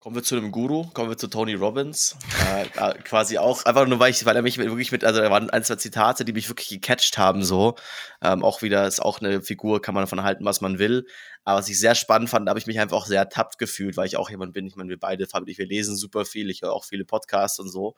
[0.00, 2.16] Kommen wir zu einem Guru, kommen wir zu Tony Robbins.
[2.54, 5.30] Äh, äh, quasi auch, einfach nur, weil, ich, weil er mich wirklich mit, also da
[5.30, 7.74] waren ein, zwei Zitate, die mich wirklich gecatcht haben, so.
[8.22, 11.06] Ähm, auch wieder ist auch eine Figur, kann man davon halten, was man will.
[11.44, 13.98] Aber was ich sehr spannend fand, da habe ich mich einfach auch sehr ertappt gefühlt,
[13.98, 16.62] weil ich auch jemand bin, ich meine, wir beide, Fabi wir lesen super viel, ich
[16.62, 17.94] höre auch viele Podcasts und so.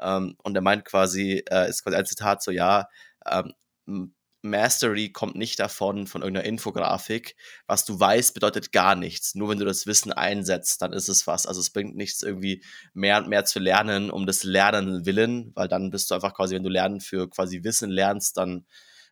[0.00, 2.86] Ähm, und er meint quasi, äh, ist quasi ein Zitat so, ja,
[3.28, 7.36] ähm, Mastery kommt nicht davon, von irgendeiner Infografik.
[7.66, 9.34] Was du weißt, bedeutet gar nichts.
[9.34, 11.46] Nur wenn du das Wissen einsetzt, dann ist es was.
[11.46, 12.62] Also es bringt nichts irgendwie
[12.94, 16.54] mehr und mehr zu lernen, um des Lernen willen, weil dann bist du einfach quasi,
[16.54, 18.64] wenn du Lernen für quasi Wissen lernst, dann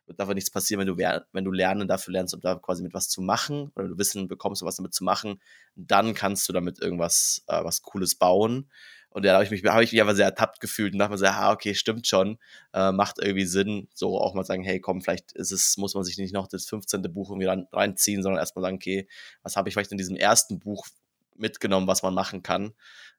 [0.09, 2.93] wird einfach nichts passieren, wenn du, wenn du Lernen dafür lernst, um da quasi mit
[2.93, 5.39] was zu machen oder du Wissen bekommst, um was damit zu machen,
[5.75, 8.69] dann kannst du damit irgendwas, äh, was Cooles bauen.
[9.11, 11.17] Und da habe ich mich, habe ich mich einfach sehr ertappt gefühlt und dachte mir
[11.17, 12.37] so, ah, okay, stimmt schon,
[12.73, 16.03] äh, macht irgendwie Sinn, so auch mal sagen, hey, komm, vielleicht ist es, muss man
[16.03, 17.01] sich nicht noch das 15.
[17.11, 19.07] Buch irgendwie rein, reinziehen, sondern erstmal sagen, okay,
[19.41, 20.87] was habe ich vielleicht in diesem ersten Buch
[21.35, 22.73] mitgenommen, was man machen kann.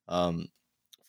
[0.09, 0.51] Ähm,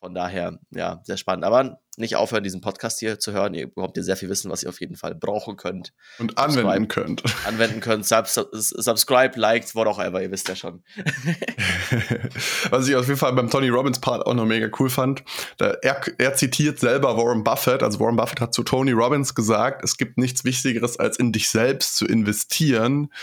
[0.01, 1.45] von daher, ja, sehr spannend.
[1.45, 3.53] Aber nicht aufhören, diesen Podcast hier zu hören.
[3.53, 5.93] Ihr bekommt ihr sehr viel Wissen, was ihr auf jeden Fall brauchen könnt.
[6.17, 7.23] Und anwenden könnt.
[7.45, 8.07] Anwenden könnt.
[8.07, 10.83] Sub subscribe, liked, what auch immer, ihr wisst ja schon.
[12.71, 15.23] was ich auf jeden Fall beim Tony Robbins Part auch noch mega cool fand,
[15.57, 17.83] da er, er zitiert selber Warren Buffett.
[17.83, 21.47] Also Warren Buffett hat zu Tony Robbins gesagt, es gibt nichts Wichtigeres, als in dich
[21.47, 23.13] selbst zu investieren.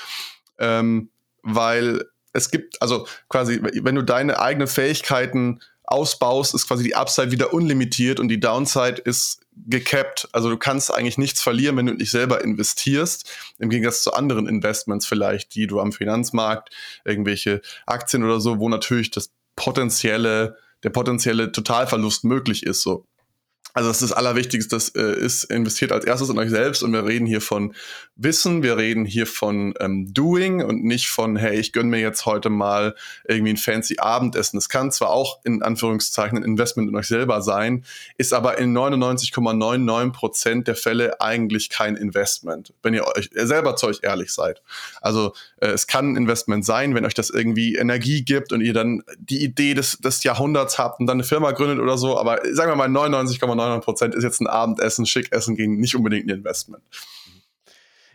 [0.59, 1.11] Ähm,
[1.43, 7.31] weil es gibt, also quasi, wenn du deine eigenen Fähigkeiten ausbaust, ist quasi die Upside
[7.31, 10.29] wieder unlimitiert und die Downside ist gecapped.
[10.33, 13.29] Also du kannst eigentlich nichts verlieren, wenn du nicht selber investierst.
[13.59, 16.70] Im Gegensatz zu anderen Investments vielleicht, die du am Finanzmarkt,
[17.05, 22.83] irgendwelche Aktien oder so, wo natürlich das potenzielle, der potenzielle Totalverlust möglich ist.
[22.83, 23.07] So.
[23.75, 26.92] Also das ist das Allerwichtigste, das äh, ist investiert als erstes in euch selbst und
[26.92, 27.75] wir reden hier von
[28.16, 32.27] Wissen, wir reden hier von ähm, Doing und nicht von, hey, ich gönne mir jetzt
[32.27, 32.97] heute mal
[33.29, 34.57] irgendwie ein fancy Abendessen.
[34.57, 37.85] Das kann zwar auch in Anführungszeichen ein Investment in euch selber sein,
[38.16, 43.87] ist aber in 99,99 Prozent der Fälle eigentlich kein Investment, wenn ihr euch selber zu
[43.87, 44.62] euch ehrlich seid.
[45.01, 48.73] Also äh, es kann ein Investment sein, wenn euch das irgendwie Energie gibt und ihr
[48.73, 52.40] dann die Idee des, des Jahrhunderts habt und dann eine Firma gründet oder so, aber
[52.55, 56.26] sagen wir mal 99,9 900 Prozent ist jetzt ein Abendessen, schick essen gegen nicht unbedingt
[56.26, 56.82] ein Investment.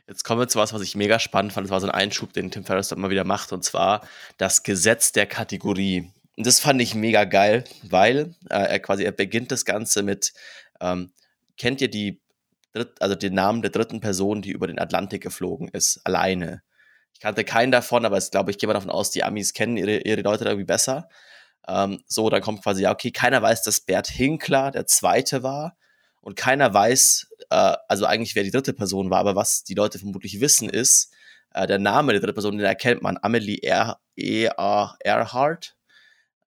[0.07, 1.65] Jetzt kommen wir zu was, was ich mega spannend fand.
[1.65, 4.05] Das war so ein Einschub, den Tim Ferriss immer wieder macht, und zwar
[4.37, 6.11] das Gesetz der Kategorie.
[6.35, 10.33] Und das fand ich mega geil, weil äh, er quasi, er beginnt das Ganze mit,
[10.81, 11.11] ähm,
[11.57, 12.19] kennt ihr die
[12.73, 16.63] dritt, also den Namen der dritten Person, die über den Atlantik geflogen ist, alleine.
[17.13, 19.77] Ich kannte keinen davon, aber ich glaube, ich gehe mal davon aus, die Amis kennen
[19.77, 21.07] ihre, ihre Leute irgendwie besser.
[21.67, 25.77] Ähm, so, dann kommt quasi, ja, okay, keiner weiß, dass Bert Hinkler der Zweite war
[26.21, 29.99] und keiner weiß, äh, also eigentlich wer die dritte Person war, aber was die Leute
[29.99, 31.13] vermutlich wissen ist,
[31.53, 35.75] äh, der Name der dritten Person, den erkennt man, Amelie er e Earhart,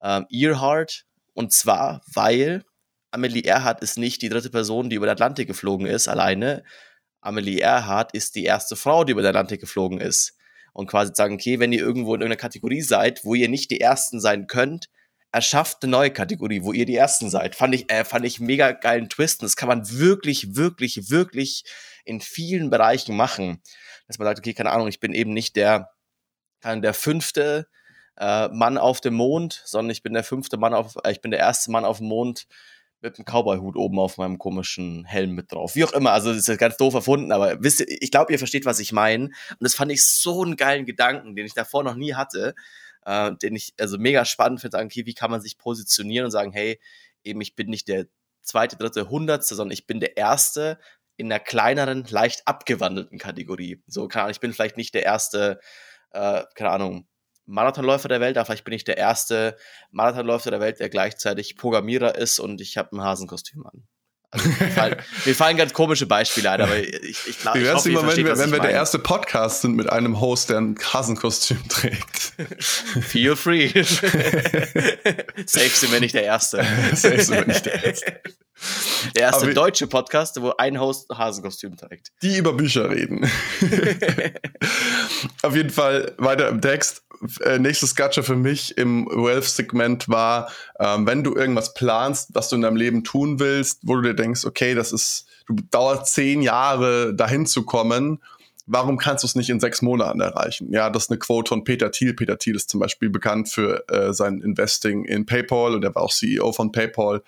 [0.02, 2.64] ähm, Earhart, und zwar, weil
[3.10, 6.64] Amelie Earhart ist nicht die dritte Person, die über den Atlantik geflogen ist, alleine.
[7.20, 10.36] Amelie Earhart ist die erste Frau, die über den Atlantik geflogen ist.
[10.72, 13.80] Und quasi sagen, okay, wenn ihr irgendwo in irgendeiner Kategorie seid, wo ihr nicht die
[13.80, 14.88] Ersten sein könnt,
[15.32, 17.54] erschafft eine neue Kategorie, wo ihr die Ersten seid.
[17.54, 19.40] Fand ich, äh, fand ich mega geilen Twist.
[19.40, 21.64] Und das kann man wirklich, wirklich, wirklich
[22.04, 23.62] in vielen Bereichen machen.
[24.06, 25.90] Dass man sagt, okay, keine Ahnung, ich bin eben nicht der,
[26.64, 27.66] der fünfte
[28.18, 31.30] äh, Mann auf dem Mond, sondern ich bin der fünfte Mann auf, äh, ich bin
[31.30, 32.46] der erste Mann auf dem Mond
[33.02, 35.74] mit einem Cowboy-Hut oben auf meinem komischen Helm mit drauf.
[35.74, 38.38] Wie auch immer, also das ist ganz doof erfunden, aber wisst ihr, ich glaube, ihr
[38.38, 39.24] versteht, was ich meine.
[39.24, 42.54] Und das fand ich so einen geilen Gedanken, den ich davor noch nie hatte
[43.06, 46.32] äh, den ich also mega spannend finde, sagen, okay, wie kann man sich positionieren und
[46.32, 46.80] sagen, hey,
[47.24, 48.06] eben ich bin nicht der
[48.42, 50.78] zweite, dritte, hundertste, sondern ich bin der erste
[51.16, 53.82] in einer kleineren, leicht abgewandelten Kategorie.
[53.86, 55.60] So, keine Ahnung, ich bin vielleicht nicht der erste,
[56.10, 57.08] äh, keine Ahnung,
[57.46, 59.56] Marathonläufer der Welt, aber vielleicht bin ich der erste
[59.92, 63.86] Marathonläufer der Welt, der gleichzeitig Programmierer ist und ich habe ein Hasenkostüm an.
[64.30, 67.86] Also, mir, fallen, mir, fallen, ganz komische Beispiele ein, aber ich, ich glaube, Wie wär's
[67.86, 71.66] immer, wenn wir, wenn wir der erste Podcast sind mit einem Host, der ein Hasenkostüm
[71.68, 72.32] trägt?
[73.02, 73.68] Feel free.
[75.46, 76.64] Safe sind wir nicht der Erste.
[76.94, 78.20] Safe sind wir nicht der Erste.
[79.14, 82.12] Der erste aber deutsche Podcast, wo ein Host Hasenkostüm trägt.
[82.22, 83.30] Die über Bücher reden.
[85.42, 87.02] Auf jeden Fall weiter im Text.
[87.42, 92.56] Äh, nächstes Gatsche für mich im Wealth-Segment war, ähm, wenn du irgendwas planst, was du
[92.56, 96.42] in deinem Leben tun willst, wo du dir denkst, okay, das ist, du dauert zehn
[96.42, 98.20] Jahre dahin zu kommen,
[98.66, 100.72] warum kannst du es nicht in sechs Monaten erreichen?
[100.72, 102.14] Ja, das ist eine Quote von Peter Thiel.
[102.14, 106.02] Peter Thiel ist zum Beispiel bekannt für äh, sein Investing in PayPal und er war
[106.02, 107.22] auch CEO von PayPal.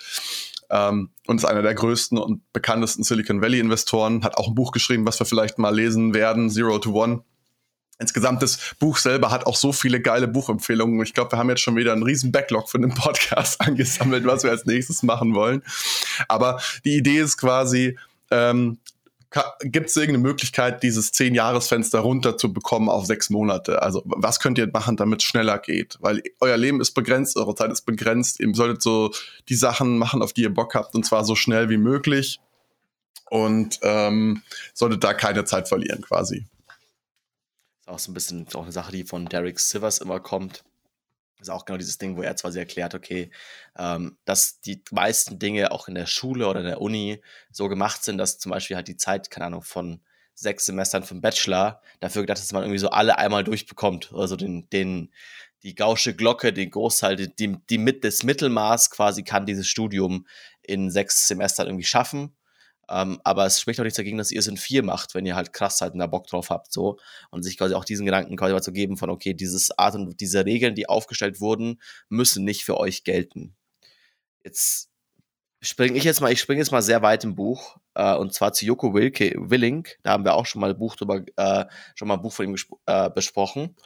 [0.71, 4.73] Ähm, und ist einer der größten und bekanntesten Silicon Valley Investoren, hat auch ein Buch
[4.73, 7.23] geschrieben, was wir vielleicht mal lesen werden, Zero to One
[7.99, 11.03] insgesamt das Buch selber hat auch so viele geile Buchempfehlungen.
[11.03, 14.45] Ich glaube, wir haben jetzt schon wieder einen riesen Backlog für den Podcast angesammelt, was
[14.45, 15.63] wir als nächstes machen wollen.
[16.29, 17.99] Aber die Idee ist quasi,
[18.31, 18.79] ähm,
[19.61, 23.83] gibt es irgendeine Möglichkeit, dieses zehn Jahresfenster runter zu bekommen auf sechs Monate?
[23.83, 25.99] Also was könnt ihr machen, damit es schneller geht?
[26.01, 28.41] Weil euer Leben ist begrenzt, eure Zeit ist begrenzt.
[28.41, 29.11] Ihr solltet so
[29.49, 32.41] die Sachen machen, auf die ihr Bock habt, und zwar so schnell wie möglich.
[33.31, 36.47] Und ähm, solltet da keine Zeit verlieren, quasi
[37.89, 40.65] auch so ein bisschen auch eine Sache, die von Derek Sivers immer kommt.
[41.41, 43.31] Ist auch genau dieses Ding, wo er zwar sehr erklärt, okay,
[43.77, 48.03] ähm, dass die meisten Dinge auch in der Schule oder in der Uni so gemacht
[48.03, 50.01] sind, dass zum Beispiel halt die Zeit, keine Ahnung, von
[50.35, 54.13] sechs Semestern vom Bachelor dafür gedacht dass man irgendwie so alle einmal durchbekommt.
[54.15, 55.13] Also den, den,
[55.63, 60.27] die gausche Glocke, den Großteil, die, die mit das Mittelmaß quasi kann dieses Studium
[60.63, 62.37] in sechs Semestern irgendwie schaffen.
[62.91, 65.37] Ähm, aber es spricht auch nichts dagegen, dass ihr es in vier macht, wenn ihr
[65.37, 66.99] halt krass halt da Bock drauf habt, so.
[67.31, 70.21] Und sich quasi auch diesen Gedanken quasi mal zu geben von, okay, dieses Art und
[70.21, 73.55] diese Regeln, die aufgestellt wurden, müssen nicht für euch gelten.
[74.45, 74.91] Jetzt
[75.61, 78.53] springe ich jetzt mal, ich springe jetzt mal sehr weit im Buch, äh, und zwar
[78.53, 79.87] zu Joko Wilke, Willing.
[80.03, 82.47] Da haben wir auch schon mal ein Buch drüber, äh, schon mal ein Buch von
[82.47, 83.77] ihm äh, besprochen.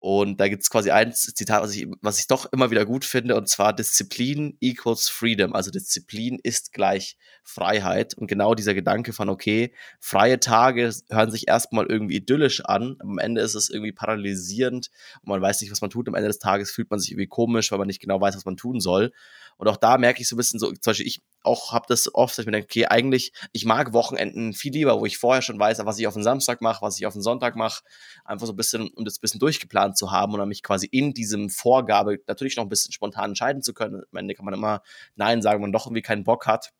[0.00, 3.04] Und da gibt es quasi ein Zitat, was ich, was ich doch immer wieder gut
[3.04, 5.54] finde, und zwar Disziplin equals freedom.
[5.54, 8.14] Also Disziplin ist gleich Freiheit.
[8.14, 13.18] Und genau dieser Gedanke von, okay, freie Tage hören sich erstmal irgendwie idyllisch an, am
[13.18, 14.90] Ende ist es irgendwie paralysierend
[15.22, 16.06] und man weiß nicht, was man tut.
[16.06, 18.44] Am Ende des Tages fühlt man sich irgendwie komisch, weil man nicht genau weiß, was
[18.44, 19.12] man tun soll.
[19.58, 22.14] Und auch da merke ich so ein bisschen so, zum Beispiel ich auch habe das
[22.14, 25.42] oft, dass ich mir denke, okay, eigentlich, ich mag Wochenenden viel lieber, wo ich vorher
[25.42, 27.82] schon weiß, was ich auf den Samstag mache, was ich auf den Sonntag mache,
[28.24, 30.86] einfach so ein bisschen, um das ein bisschen durchgeplant zu haben und dann mich quasi
[30.86, 34.02] in diesem Vorgabe natürlich noch ein bisschen spontan entscheiden zu können.
[34.10, 34.82] Am Ende kann man immer
[35.16, 36.72] Nein sagen, wenn man doch irgendwie keinen Bock hat.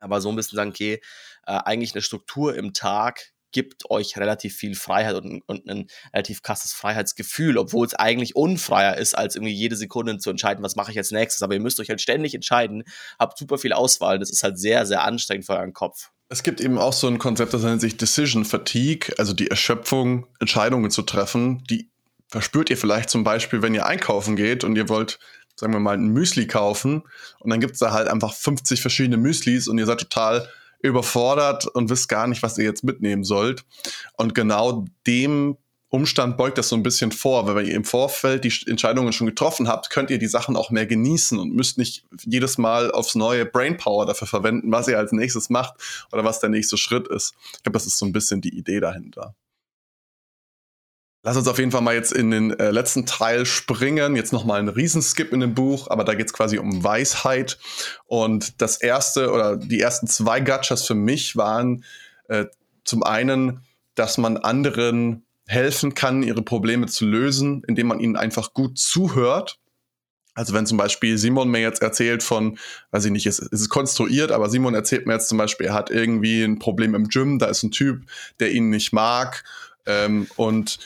[0.00, 1.00] Aber so ein bisschen sagen, okay,
[1.46, 6.42] äh, eigentlich eine Struktur im Tag gibt euch relativ viel Freiheit und, und ein relativ
[6.42, 10.90] krasses Freiheitsgefühl, obwohl es eigentlich unfreier ist, als irgendwie jede Sekunde zu entscheiden, was mache
[10.90, 11.42] ich als nächstes.
[11.42, 12.84] Aber ihr müsst euch halt ständig entscheiden,
[13.18, 14.18] habt super viel Auswahl.
[14.18, 16.10] Das ist halt sehr, sehr anstrengend für euren Kopf.
[16.28, 20.26] Es gibt eben auch so ein Konzept, das nennt sich Decision Fatigue, also die Erschöpfung,
[20.40, 21.62] Entscheidungen zu treffen.
[21.68, 21.90] Die
[22.28, 25.18] verspürt ihr vielleicht zum Beispiel, wenn ihr einkaufen geht und ihr wollt,
[25.56, 27.02] sagen wir mal, ein Müsli kaufen
[27.40, 30.48] und dann gibt es da halt einfach 50 verschiedene Müslis und ihr seid total
[30.82, 33.64] überfordert und wisst gar nicht, was ihr jetzt mitnehmen sollt.
[34.16, 35.56] Und genau dem
[35.88, 39.68] Umstand beugt das so ein bisschen vor, weil ihr im Vorfeld die Entscheidungen schon getroffen
[39.68, 43.44] habt, könnt ihr die Sachen auch mehr genießen und müsst nicht jedes Mal aufs neue
[43.44, 45.74] Brainpower dafür verwenden, was ihr als nächstes macht
[46.10, 47.34] oder was der nächste Schritt ist.
[47.56, 49.34] Ich glaube, das ist so ein bisschen die Idee dahinter.
[51.24, 54.16] Lass uns auf jeden Fall mal jetzt in den äh, letzten Teil springen.
[54.16, 57.58] Jetzt nochmal ein Riesenskip in dem Buch, aber da geht es quasi um Weisheit.
[58.06, 61.84] Und das erste oder die ersten zwei Gotchas für mich waren
[62.28, 62.46] äh,
[62.82, 63.60] zum einen,
[63.94, 69.60] dass man anderen helfen kann, ihre Probleme zu lösen, indem man ihnen einfach gut zuhört.
[70.34, 72.58] Also wenn zum Beispiel Simon mir jetzt erzählt von,
[72.90, 75.74] weiß ich nicht, es, es ist konstruiert, aber Simon erzählt mir jetzt zum Beispiel, er
[75.74, 78.02] hat irgendwie ein Problem im Gym, da ist ein Typ,
[78.40, 79.44] der ihn nicht mag
[79.86, 80.78] ähm, und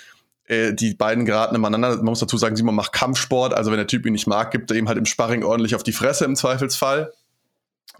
[0.46, 1.96] äh, die beiden geraten ineinander.
[1.96, 4.70] Man muss dazu sagen, Simon macht Kampfsport, also wenn der Typ ihn nicht mag, gibt
[4.70, 7.12] er ihm halt im Sparring ordentlich auf die Fresse im Zweifelsfall.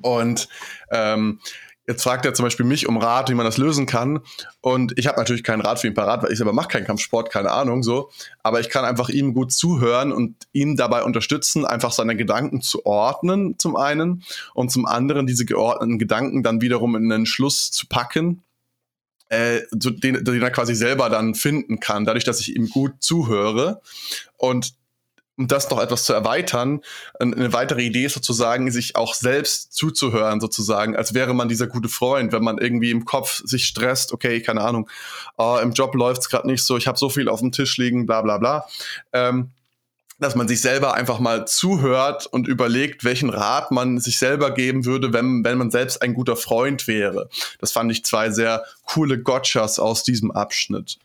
[0.03, 0.49] Und
[0.91, 1.41] ähm,
[1.87, 4.21] jetzt fragt er zum Beispiel mich um Rat, wie man das lösen kann.
[4.61, 7.31] Und ich habe natürlich keinen Rat für ihn parat, weil ich selber mache keinen Kampfsport,
[7.31, 8.11] keine Ahnung so.
[8.43, 12.85] Aber ich kann einfach ihm gut zuhören und ihn dabei unterstützen, einfach seine Gedanken zu
[12.85, 14.25] ordnen, zum einen.
[14.55, 18.43] Und zum anderen diese geordneten Gedanken dann wiederum in einen Schluss zu packen,
[19.29, 22.95] äh, so den, den er quasi selber dann finden kann, dadurch, dass ich ihm gut
[23.01, 23.81] zuhöre.
[24.37, 24.75] Und
[25.39, 26.81] um das noch etwas zu erweitern,
[27.19, 31.91] eine weitere Idee ist sozusagen, sich auch selbst zuzuhören, sozusagen, als wäre man dieser gute
[31.91, 34.89] Freund, wenn man irgendwie im Kopf sich stresst, okay, keine Ahnung,
[35.37, 38.07] oh, im Job läuft's gerade nicht so, ich habe so viel auf dem Tisch liegen,
[38.07, 38.67] bla bla bla.
[39.13, 39.51] Ähm,
[40.19, 44.85] dass man sich selber einfach mal zuhört und überlegt, welchen Rat man sich selber geben
[44.85, 47.29] würde, wenn, wenn man selbst ein guter Freund wäre.
[47.59, 50.99] Das fand ich zwei sehr coole Gotchas aus diesem Abschnitt.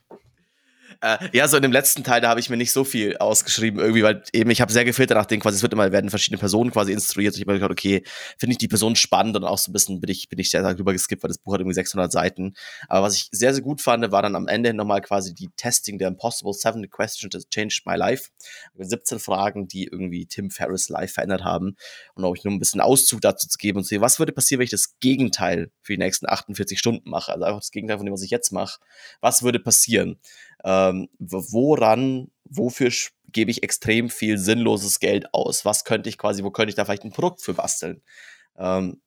[1.02, 3.80] Äh, ja, so in dem letzten Teil, da habe ich mir nicht so viel ausgeschrieben,
[3.80, 6.38] irgendwie, weil eben ich habe sehr gefiltert nach dem quasi, es wird immer, werden verschiedene
[6.38, 7.36] Personen quasi instruiert.
[7.36, 8.04] Ich habe mir gedacht, okay,
[8.38, 10.62] finde ich die Person spannend und auch so ein bisschen bin ich, bin ich sehr
[10.62, 12.54] darüber geskippt, weil das Buch hat irgendwie 600 Seiten.
[12.88, 15.98] Aber was ich sehr, sehr gut fand, war dann am Ende nochmal quasi die Testing
[15.98, 18.30] der Impossible Seven Questions that Changed My Life.
[18.78, 21.78] 17 Fragen, die irgendwie Tim Ferriss live verändert haben.
[22.14, 24.60] Und auch nur ein bisschen Auszug dazu zu geben und zu sehen, was würde passieren,
[24.60, 27.32] wenn ich das Gegenteil für die nächsten 48 Stunden mache?
[27.32, 28.80] Also einfach das Gegenteil von dem, was ich jetzt mache.
[29.20, 30.20] Was würde passieren?
[30.63, 32.91] Ähm, woran, wofür
[33.32, 35.65] gebe ich extrem viel sinnloses Geld aus?
[35.65, 38.02] Was könnte ich quasi, wo könnte ich da vielleicht ein Produkt für basteln?
[38.58, 39.02] Ähm,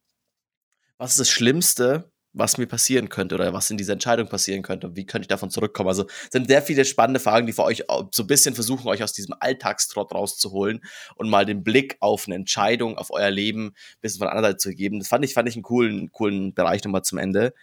[0.99, 4.89] was ist das Schlimmste, was mir passieren könnte oder was in dieser Entscheidung passieren könnte
[4.89, 5.89] und wie könnte ich davon zurückkommen?
[5.89, 9.13] Also sind sehr viele spannende Fragen, die für euch so ein bisschen versuchen, euch aus
[9.13, 10.81] diesem Alltagstrott rauszuholen
[11.15, 14.53] und mal den Blick auf eine Entscheidung, auf euer Leben ein bisschen von der anderen
[14.53, 14.99] Seite zu geben.
[14.99, 17.55] Das fand ich, fand ich einen coolen, coolen Bereich nochmal zum Ende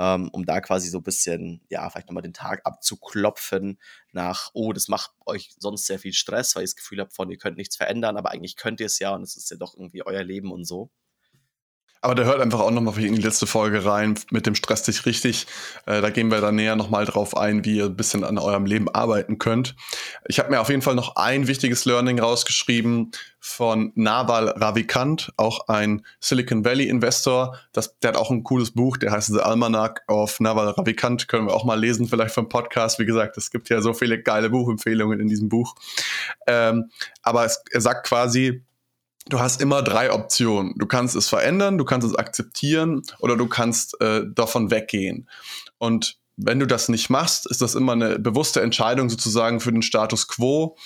[0.00, 3.78] ähm, um da quasi so ein bisschen, ja, vielleicht nochmal den Tag abzuklopfen
[4.12, 7.30] nach, oh, das macht euch sonst sehr viel Stress, weil ihr das Gefühl habt von,
[7.30, 9.74] ihr könnt nichts verändern, aber eigentlich könnt ihr es ja und es ist ja doch
[9.74, 10.90] irgendwie euer Leben und so.
[12.02, 15.04] Aber der hört einfach auch nochmal in die letzte Folge rein mit dem Stress dich
[15.04, 15.46] richtig.
[15.84, 18.64] Äh, da gehen wir dann näher nochmal drauf ein, wie ihr ein bisschen an eurem
[18.64, 19.76] Leben arbeiten könnt.
[20.26, 25.68] Ich habe mir auf jeden Fall noch ein wichtiges Learning rausgeschrieben von Naval Ravikant, auch
[25.68, 27.58] ein Silicon Valley Investor.
[27.72, 31.28] Das, der hat auch ein cooles Buch, der heißt The Almanac of Naval Ravikant.
[31.28, 32.98] Können wir auch mal lesen, vielleicht vom Podcast.
[32.98, 35.74] Wie gesagt, es gibt ja so viele geile Buchempfehlungen in diesem Buch.
[36.46, 36.90] Ähm,
[37.22, 38.62] aber es, er sagt quasi,
[39.28, 40.74] du hast immer drei Optionen.
[40.76, 45.28] Du kannst es verändern, du kannst es akzeptieren oder du kannst äh, davon weggehen.
[45.78, 49.82] Und wenn du das nicht machst, ist das immer eine bewusste Entscheidung sozusagen für den
[49.82, 50.76] Status quo.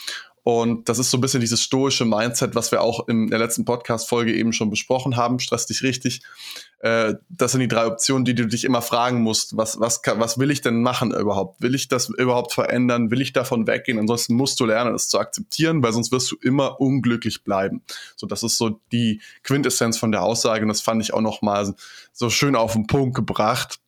[0.45, 3.65] Und das ist so ein bisschen dieses stoische Mindset, was wir auch in der letzten
[3.65, 5.39] Podcast-Folge eben schon besprochen haben.
[5.39, 6.21] Stress dich richtig.
[6.81, 9.57] Äh, das sind die drei Optionen, die du dich immer fragen musst.
[9.57, 11.63] Was, was, was will ich denn machen überhaupt?
[11.63, 13.11] Will ich das überhaupt verändern?
[13.11, 13.99] Will ich davon weggehen?
[13.99, 17.83] Ansonsten musst du lernen, es zu akzeptieren, weil sonst wirst du immer unglücklich bleiben.
[18.15, 20.61] So, das ist so die Quintessenz von der Aussage.
[20.61, 21.75] Und das fand ich auch noch mal
[22.13, 23.81] so schön auf den Punkt gebracht.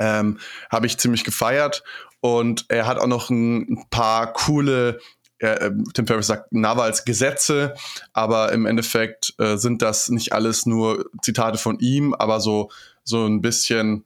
[0.00, 1.84] Ähm, Habe ich ziemlich gefeiert.
[2.20, 4.98] Und er hat auch noch ein paar coole
[5.40, 7.74] äh, Tim Ferriss sagt Nawals Gesetze,
[8.12, 12.70] aber im Endeffekt äh, sind das nicht alles nur Zitate von ihm, aber so,
[13.04, 14.04] so ein bisschen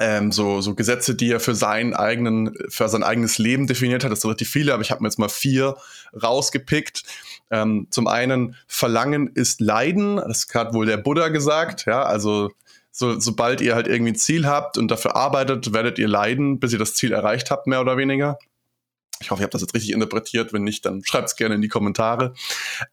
[0.00, 4.12] ähm, so, so Gesetze, die er für seinen eigenen, für sein eigenes Leben definiert hat.
[4.12, 5.76] Das sind relativ viele, aber ich habe mir jetzt mal vier
[6.20, 7.02] rausgepickt.
[7.50, 12.50] Ähm, zum einen, Verlangen ist Leiden, das hat wohl der Buddha gesagt, ja, also
[12.90, 16.72] so, sobald ihr halt irgendwie ein Ziel habt und dafür arbeitet, werdet ihr leiden, bis
[16.72, 18.38] ihr das Ziel erreicht habt, mehr oder weniger.
[19.20, 20.52] Ich hoffe, ich habe das jetzt richtig interpretiert.
[20.52, 22.34] Wenn nicht, dann schreibt es gerne in die Kommentare.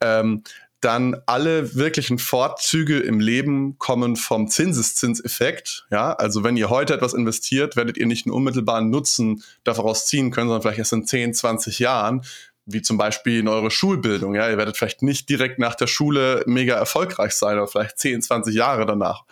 [0.01, 0.43] Ähm,
[0.81, 5.87] dann alle wirklichen Vorzüge im Leben kommen vom Zinseszinseffekt.
[5.89, 10.29] Ja, also wenn ihr heute etwas investiert, werdet ihr nicht einen unmittelbaren Nutzen daraus ziehen
[10.29, 12.21] können, sondern vielleicht erst in 10, 20 Jahren,
[12.67, 14.35] wie zum Beispiel in eure Schulbildung.
[14.35, 18.21] Ja, ihr werdet vielleicht nicht direkt nach der Schule mega erfolgreich sein, oder vielleicht 10,
[18.21, 19.23] 20 Jahre danach.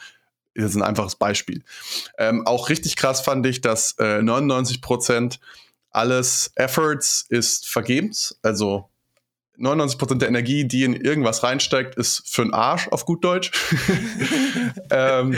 [0.55, 1.63] Das ist ein einfaches Beispiel.
[2.17, 5.39] Ähm, auch richtig krass fand ich, dass äh, 99 Prozent
[5.93, 8.37] alles Efforts ist vergebens.
[8.41, 8.89] Also
[9.59, 13.51] 99% der Energie, die in irgendwas reinsteigt, ist für den Arsch auf gut Deutsch.
[14.89, 15.35] ähm,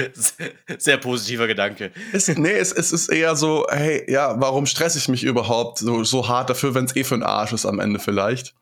[0.78, 1.92] Sehr positiver Gedanke.
[2.14, 6.06] Ist, nee, es, es, ist eher so, hey, ja, warum stresse ich mich überhaupt so,
[6.06, 8.56] so hart dafür, wenn es eh für den Arsch ist am Ende vielleicht.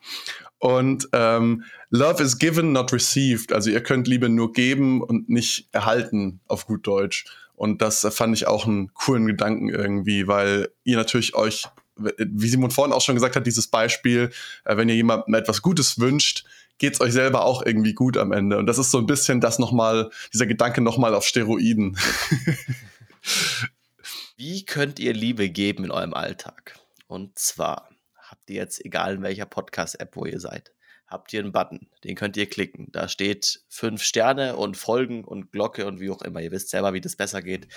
[0.57, 3.53] Und ähm, Love is given, not received.
[3.53, 7.25] Also ihr könnt Liebe nur geben und nicht erhalten auf gut Deutsch.
[7.55, 11.65] Und das fand ich auch einen coolen Gedanken irgendwie, weil ihr natürlich euch
[11.95, 14.31] wie Simon vorhin auch schon gesagt hat, dieses Beispiel,
[14.65, 16.45] äh, wenn ihr jemandem etwas Gutes wünscht,
[16.77, 18.57] geht es euch selber auch irgendwie gut am Ende.
[18.57, 21.97] Und das ist so ein bisschen das nochmal, dieser Gedanke nochmal auf Steroiden.
[24.37, 26.79] wie könnt ihr Liebe geben in eurem Alltag?
[27.07, 30.71] Und zwar habt ihr jetzt, egal in welcher Podcast-App, wo ihr seid,
[31.05, 32.87] habt ihr einen Button, den könnt ihr klicken.
[32.91, 36.41] Da steht fünf Sterne und Folgen und Glocke und wie auch immer.
[36.41, 37.67] Ihr wisst selber, wie das besser geht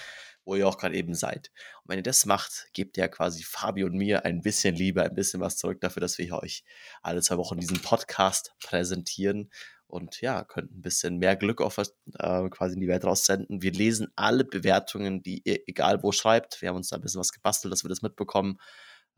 [0.47, 1.51] wo ihr auch gerade eben seid.
[1.83, 5.15] Und wenn ihr das macht, gebt ihr quasi Fabi und mir ein bisschen Liebe, ein
[5.15, 6.65] bisschen was zurück dafür, dass wir euch
[7.03, 9.51] alle zwei Wochen diesen Podcast präsentieren
[9.89, 13.63] und ja, könnt ein bisschen mehr Glück auf äh, quasi in die Welt raussenden.
[13.63, 16.61] Wir lesen alle Bewertungen, die ihr egal wo schreibt.
[16.61, 18.59] Wir haben uns da ein bisschen was gebastelt, dass wir das mitbekommen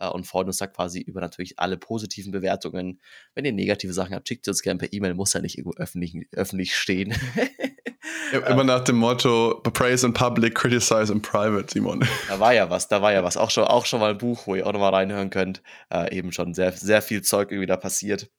[0.06, 3.00] und freuen uns da quasi über natürlich alle positiven Bewertungen.
[3.34, 6.14] Wenn ihr negative Sachen habt, schickt uns gerne per E-Mail, muss ja nicht irgendwo öffentlich,
[6.32, 7.14] öffentlich stehen.
[8.32, 12.06] Immer nach dem Motto, praise in public, criticize in private, Simon.
[12.28, 13.36] Da war ja was, da war ja was.
[13.36, 15.62] Auch schon, auch schon mal ein Buch, wo ihr auch nochmal reinhören könnt.
[15.90, 18.30] Äh, eben schon sehr, sehr viel Zeug irgendwie da passiert.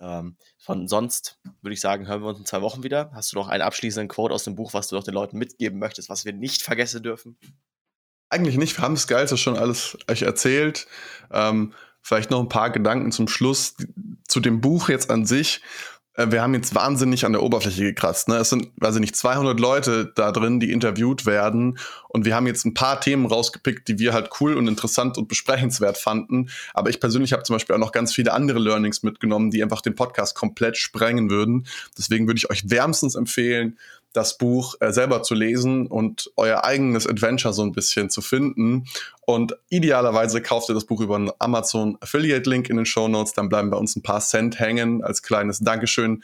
[0.00, 3.10] Ähm, von sonst würde ich sagen, hören wir uns in zwei Wochen wieder.
[3.14, 5.78] Hast du noch einen abschließenden Quote aus dem Buch, was du noch den Leuten mitgeben
[5.78, 7.36] möchtest, was wir nicht vergessen dürfen?
[8.30, 8.76] Eigentlich nicht.
[8.76, 10.86] Wir haben das Geilste schon alles euch erzählt.
[11.32, 11.72] Ähm,
[12.02, 13.74] vielleicht noch ein paar Gedanken zum Schluss
[14.26, 15.62] zu dem Buch jetzt an sich.
[16.18, 18.28] Äh, wir haben jetzt wahnsinnig an der Oberfläche gekratzt.
[18.28, 18.36] Ne?
[18.36, 21.78] Es sind, weiß ich nicht, 200 Leute da drin, die interviewt werden.
[22.08, 25.28] Und wir haben jetzt ein paar Themen rausgepickt, die wir halt cool und interessant und
[25.28, 26.50] besprechenswert fanden.
[26.74, 29.80] Aber ich persönlich habe zum Beispiel auch noch ganz viele andere Learnings mitgenommen, die einfach
[29.80, 31.66] den Podcast komplett sprengen würden.
[31.96, 33.78] Deswegen würde ich euch wärmstens empfehlen,
[34.12, 38.86] das Buch äh, selber zu lesen und euer eigenes Adventure so ein bisschen zu finden.
[39.26, 43.34] Und idealerweise kauft ihr das Buch über einen Amazon Affiliate Link in den Show Notes.
[43.34, 46.22] Dann bleiben bei uns ein paar Cent hängen als kleines Dankeschön,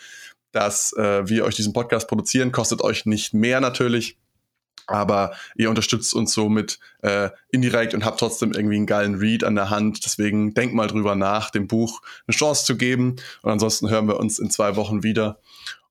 [0.52, 2.52] dass äh, wir euch diesen Podcast produzieren.
[2.52, 4.16] Kostet euch nicht mehr natürlich.
[4.86, 9.54] Aber ihr unterstützt uns somit äh, indirekt und habt trotzdem irgendwie einen geilen Read an
[9.54, 10.04] der Hand.
[10.04, 13.16] Deswegen denkt mal drüber nach, dem Buch eine Chance zu geben.
[13.42, 15.38] Und ansonsten hören wir uns in zwei Wochen wieder.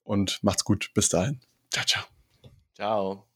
[0.03, 0.91] Und macht's gut.
[0.93, 1.39] Bis dahin.
[1.73, 2.05] Ciao, ciao.
[2.75, 3.32] Ciao.